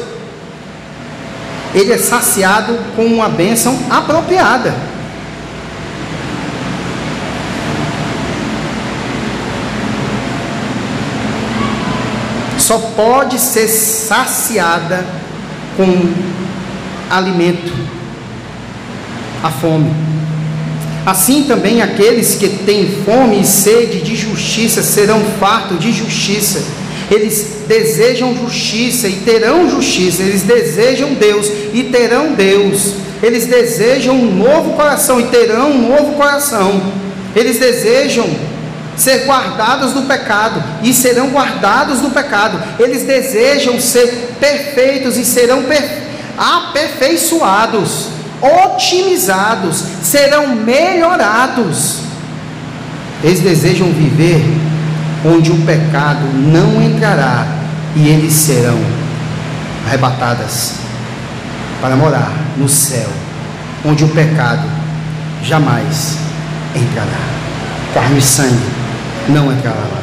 ele 1.75 1.93
é 1.93 1.99
saciado 1.99 2.77
com 2.97 3.05
uma 3.05 3.29
bênção 3.29 3.79
apropriada. 3.91 4.75
Só 12.59 12.79
pode 12.95 13.39
ser 13.39 13.69
saciada 13.69 15.05
com 15.77 16.13
alimento, 17.11 17.73
a 19.43 19.51
fome. 19.51 19.93
Assim 21.05 21.45
também 21.45 21.83
aqueles 21.83 22.37
que 22.37 22.49
têm 22.49 23.03
fome 23.05 23.41
e 23.41 23.47
sede 23.47 24.01
de 24.03 24.15
justiça 24.15 24.83
serão 24.83 25.21
fartos 25.41 25.81
de 25.81 25.91
justiça 25.93 26.80
eles 27.11 27.65
desejam 27.67 28.37
justiça 28.37 29.09
e 29.09 29.17
terão 29.17 29.69
justiça, 29.69 30.23
eles 30.23 30.43
desejam 30.43 31.15
Deus 31.15 31.51
e 31.75 31.85
terão 31.85 32.35
Deus, 32.35 32.95
eles 33.21 33.47
desejam 33.47 34.15
um 34.15 34.33
novo 34.33 34.75
coração 34.75 35.21
e 35.21 35.25
terão 35.25 35.73
um 35.73 35.89
novo 35.89 36.15
coração, 36.15 36.81
eles 37.35 37.59
desejam 37.59 38.29
ser 38.97 39.25
guardados 39.25 39.93
do 39.93 40.03
pecado 40.03 40.63
e 40.83 40.95
serão 40.95 41.31
guardados 41.31 42.01
do 42.01 42.11
pecado, 42.11 42.63
eles 42.79 43.03
desejam 43.03 43.81
ser 43.81 44.37
perfeitos 44.39 45.17
e 45.17 45.25
serão 45.25 45.65
aperfeiçoados, 46.39 48.09
otimizados, 48.41 49.85
serão 50.03 50.49
melhorados. 50.49 52.01
Eles 53.23 53.41
desejam 53.41 53.89
viver 53.89 54.43
onde 55.25 55.51
o 55.51 55.57
pecado 55.59 56.25
não 56.35 56.83
entrará 56.83 57.47
e 57.95 58.09
eles 58.09 58.33
serão 58.33 58.79
arrebatadas 59.87 60.75
para 61.81 61.97
morar 61.97 62.33
no 62.57 62.69
céu, 62.69 63.09
onde 63.85 64.05
o 64.05 64.09
pecado 64.09 64.63
jamais 65.43 66.17
entrará. 66.75 67.41
Carne 67.93 68.19
e 68.19 68.23
sangue 68.23 68.69
não 69.29 69.53
entrará 69.53 69.77
lá. 69.77 70.03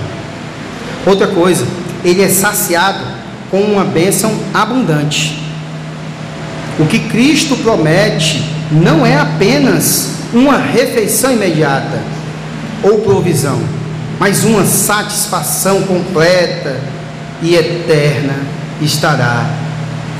Outra 1.05 1.27
coisa, 1.27 1.65
ele 2.03 2.21
é 2.21 2.29
saciado 2.29 2.99
com 3.49 3.61
uma 3.61 3.85
bênção 3.85 4.33
abundante. 4.53 5.41
O 6.79 6.85
que 6.85 6.99
Cristo 6.99 7.55
promete 7.57 8.43
não 8.71 9.05
é 9.05 9.17
apenas 9.17 10.11
uma 10.33 10.57
refeição 10.57 11.31
imediata 11.31 11.99
ou 12.83 12.99
provisão 12.99 13.76
mas 14.19 14.43
uma 14.43 14.65
satisfação 14.65 15.83
completa 15.83 16.79
e 17.41 17.55
eterna 17.55 18.35
estará 18.81 19.45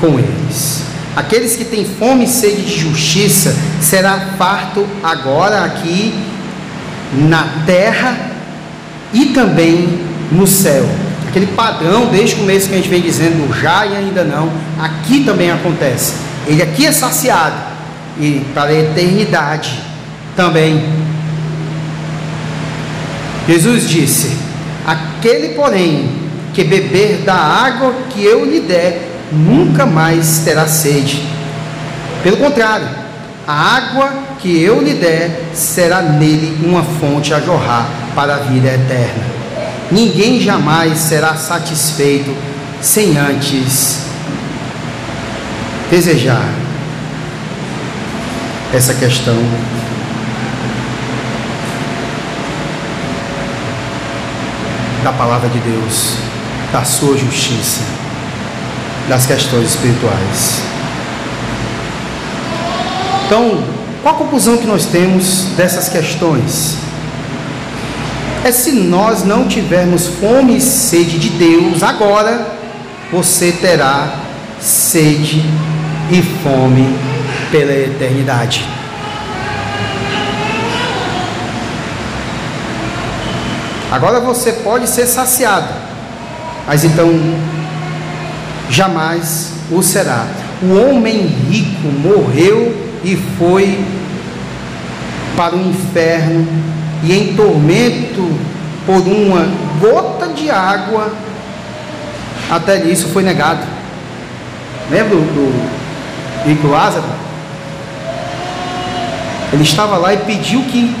com 0.00 0.18
eles. 0.18 0.82
Aqueles 1.16 1.56
que 1.56 1.64
têm 1.64 1.84
fome 1.84 2.24
e 2.24 2.28
sede 2.28 2.62
de 2.62 2.78
justiça 2.78 3.54
será 3.80 4.34
farto 4.38 4.86
agora 5.02 5.64
aqui 5.64 6.14
na 7.28 7.64
terra 7.66 8.16
e 9.12 9.26
também 9.26 9.98
no 10.30 10.46
céu. 10.46 10.86
Aquele 11.28 11.48
padrão, 11.48 12.06
desde 12.06 12.36
o 12.36 12.38
começo 12.38 12.68
que 12.68 12.74
a 12.74 12.76
gente 12.76 12.88
vem 12.88 13.00
dizendo, 13.00 13.52
já 13.60 13.84
e 13.84 13.96
ainda 13.96 14.24
não, 14.24 14.50
aqui 14.80 15.24
também 15.24 15.50
acontece. 15.50 16.14
Ele 16.46 16.62
aqui 16.62 16.86
é 16.86 16.92
saciado 16.92 17.56
e 18.18 18.44
para 18.54 18.70
a 18.70 18.74
eternidade 18.74 19.80
também. 20.36 21.07
Jesus 23.48 23.88
disse: 23.88 24.36
Aquele, 24.86 25.54
porém, 25.54 26.10
que 26.52 26.62
beber 26.62 27.22
da 27.24 27.34
água 27.34 27.94
que 28.10 28.22
eu 28.22 28.44
lhe 28.44 28.60
der, 28.60 29.08
nunca 29.32 29.86
mais 29.86 30.40
terá 30.44 30.66
sede. 30.66 31.26
Pelo 32.22 32.36
contrário, 32.36 32.86
a 33.46 33.76
água 33.76 34.12
que 34.38 34.62
eu 34.62 34.82
lhe 34.82 34.94
der 34.94 35.50
será 35.54 36.02
nele 36.02 36.58
uma 36.62 36.82
fonte 36.82 37.32
a 37.32 37.40
jorrar 37.40 37.88
para 38.14 38.34
a 38.34 38.38
vida 38.38 38.68
eterna. 38.68 39.24
Ninguém 39.90 40.40
jamais 40.40 40.98
será 40.98 41.34
satisfeito 41.34 42.34
sem 42.82 43.16
antes 43.16 44.00
desejar 45.90 46.46
essa 48.74 48.92
questão 48.92 49.36
da 55.08 55.12
palavra 55.14 55.48
de 55.48 55.58
Deus, 55.60 56.16
da 56.70 56.84
sua 56.84 57.16
justiça, 57.16 57.80
das 59.08 59.24
questões 59.24 59.70
espirituais. 59.70 60.60
Então, 63.24 63.64
qual 64.02 64.14
a 64.14 64.18
conclusão 64.18 64.58
que 64.58 64.66
nós 64.66 64.84
temos 64.84 65.44
dessas 65.56 65.88
questões? 65.88 66.76
É 68.44 68.52
se 68.52 68.72
nós 68.72 69.24
não 69.24 69.48
tivermos 69.48 70.06
fome 70.06 70.58
e 70.58 70.60
sede 70.60 71.18
de 71.18 71.30
Deus, 71.30 71.82
agora 71.82 72.46
você 73.10 73.50
terá 73.50 74.14
sede 74.60 75.42
e 76.10 76.22
fome 76.42 76.86
pela 77.50 77.72
eternidade. 77.72 78.62
Agora 83.90 84.20
você 84.20 84.52
pode 84.52 84.86
ser 84.86 85.06
saciado, 85.06 85.68
mas 86.66 86.84
então 86.84 87.08
jamais 88.68 89.52
o 89.70 89.82
será. 89.82 90.26
O 90.62 90.74
homem 90.74 91.26
rico 91.26 91.88
morreu 91.88 92.76
e 93.02 93.16
foi 93.38 93.82
para 95.36 95.54
o 95.54 95.60
inferno 95.60 96.46
e 97.02 97.12
em 97.12 97.34
tormento 97.34 98.28
por 98.84 99.06
uma 99.06 99.46
gota 99.80 100.28
de 100.28 100.50
água, 100.50 101.12
até 102.50 102.82
isso 102.84 103.08
foi 103.08 103.22
negado. 103.22 103.64
Lembra 104.90 105.16
do 105.16 105.68
rico 106.44 106.66
Lázaro? 106.66 107.04
Ele 109.52 109.62
estava 109.62 109.96
lá 109.96 110.12
e 110.12 110.18
pediu 110.18 110.62
que 110.64 110.94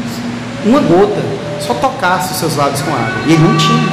uma 0.64 0.80
gota 0.80 1.20
só 1.68 1.74
tocasse 1.74 2.32
os 2.32 2.38
seus 2.38 2.56
lábios 2.56 2.80
com 2.80 2.90
água. 2.90 3.22
E 3.26 3.32
ele 3.34 3.42
não 3.42 3.56
tinha. 3.56 3.88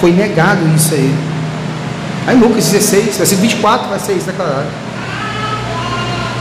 Foi 0.00 0.12
negado 0.12 0.60
isso 0.74 0.92
a 0.92 0.96
ele. 0.96 1.18
Aí 2.26 2.36
Lucas 2.36 2.66
16, 2.66 3.16
versículo 3.16 3.48
24 3.48 3.88
vai 3.88 3.98
ser 3.98 4.14
isso 4.14 4.26
declarado. 4.26 4.66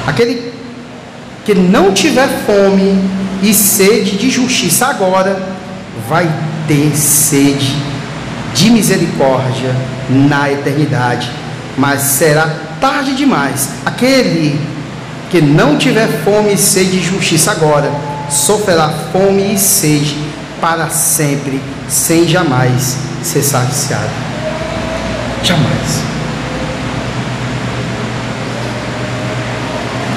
Aquele 0.06 0.52
que 1.46 1.54
não 1.54 1.94
tiver 1.94 2.28
fome 2.46 3.00
e 3.42 3.54
sede 3.54 4.18
de 4.18 4.30
justiça 4.30 4.88
agora, 4.88 5.42
vai 6.10 6.30
ter 6.68 6.96
sede 6.96 7.76
de 8.54 8.70
misericórdia 8.70 9.74
na 10.10 10.52
eternidade, 10.52 11.32
mas 11.78 12.02
será 12.02 12.50
tarde 12.82 13.16
demais. 13.16 13.70
Aquele 13.86 14.60
que 15.30 15.42
não 15.42 15.78
tiver 15.78 16.08
fome 16.24 16.54
e 16.54 16.58
sede 16.58 17.00
de 17.00 17.04
justiça 17.04 17.52
agora, 17.52 17.92
sofrerá 18.30 18.90
fome 19.12 19.54
e 19.54 19.60
sede 19.60 20.18
para 20.60 20.90
sempre, 20.90 21.62
sem 21.88 22.28
jamais 22.28 22.98
ser 23.24 23.42
saciado. 23.42 24.10
Jamais. 25.44 26.02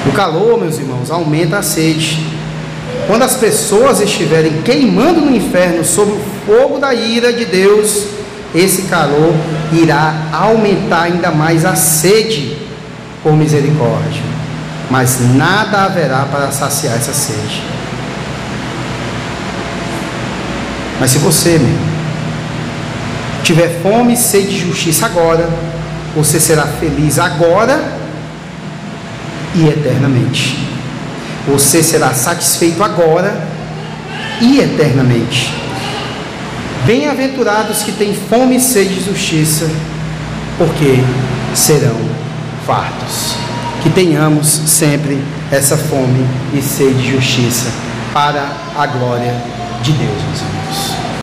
O 0.07 0.11
calor, 0.13 0.59
meus 0.59 0.77
irmãos, 0.77 1.11
aumenta 1.11 1.59
a 1.59 1.63
sede. 1.63 2.25
Quando 3.07 3.23
as 3.23 3.35
pessoas 3.35 4.01
estiverem 4.01 4.61
queimando 4.61 5.21
no 5.21 5.35
inferno 5.35 5.83
sob 5.83 6.11
o 6.11 6.21
fogo 6.45 6.79
da 6.79 6.93
ira 6.93 7.31
de 7.31 7.45
Deus, 7.45 8.07
esse 8.53 8.83
calor 8.83 9.33
irá 9.71 10.13
aumentar 10.33 11.03
ainda 11.03 11.31
mais 11.31 11.65
a 11.65 11.75
sede 11.75 12.57
por 13.23 13.33
misericórdia. 13.33 14.21
Mas 14.89 15.19
nada 15.35 15.85
haverá 15.85 16.25
para 16.31 16.51
saciar 16.51 16.97
essa 16.97 17.13
sede. 17.13 17.61
Mas 21.01 21.09
se 21.09 21.17
você, 21.17 21.57
meu, 21.57 21.75
tiver 23.43 23.81
fome 23.81 24.13
e 24.13 24.17
sede 24.17 24.49
de 24.49 24.59
justiça 24.59 25.07
agora, 25.07 25.49
você 26.15 26.39
será 26.39 26.61
feliz 26.61 27.17
agora 27.17 27.83
e 29.55 29.67
eternamente. 29.67 30.55
Você 31.47 31.81
será 31.81 32.13
satisfeito 32.13 32.83
agora 32.83 33.35
e 34.39 34.59
eternamente. 34.59 35.51
Bem-aventurados 36.85 37.81
que 37.81 37.93
têm 37.93 38.13
fome 38.13 38.57
e 38.57 38.61
sede 38.61 38.93
de 38.93 39.05
justiça, 39.05 39.67
porque 40.59 40.99
serão 41.55 41.97
fartos. 42.67 43.33
Que 43.81 43.89
tenhamos 43.89 44.47
sempre 44.47 45.19
essa 45.51 45.75
fome 45.75 46.27
e 46.53 46.61
sede 46.61 46.93
de 47.01 47.11
justiça 47.13 47.71
para 48.13 48.51
a 48.77 48.85
glória 48.85 49.60
de 49.81 49.93
Deus, 49.93 50.23
meus 50.23 50.41
irmãos. 50.41 51.00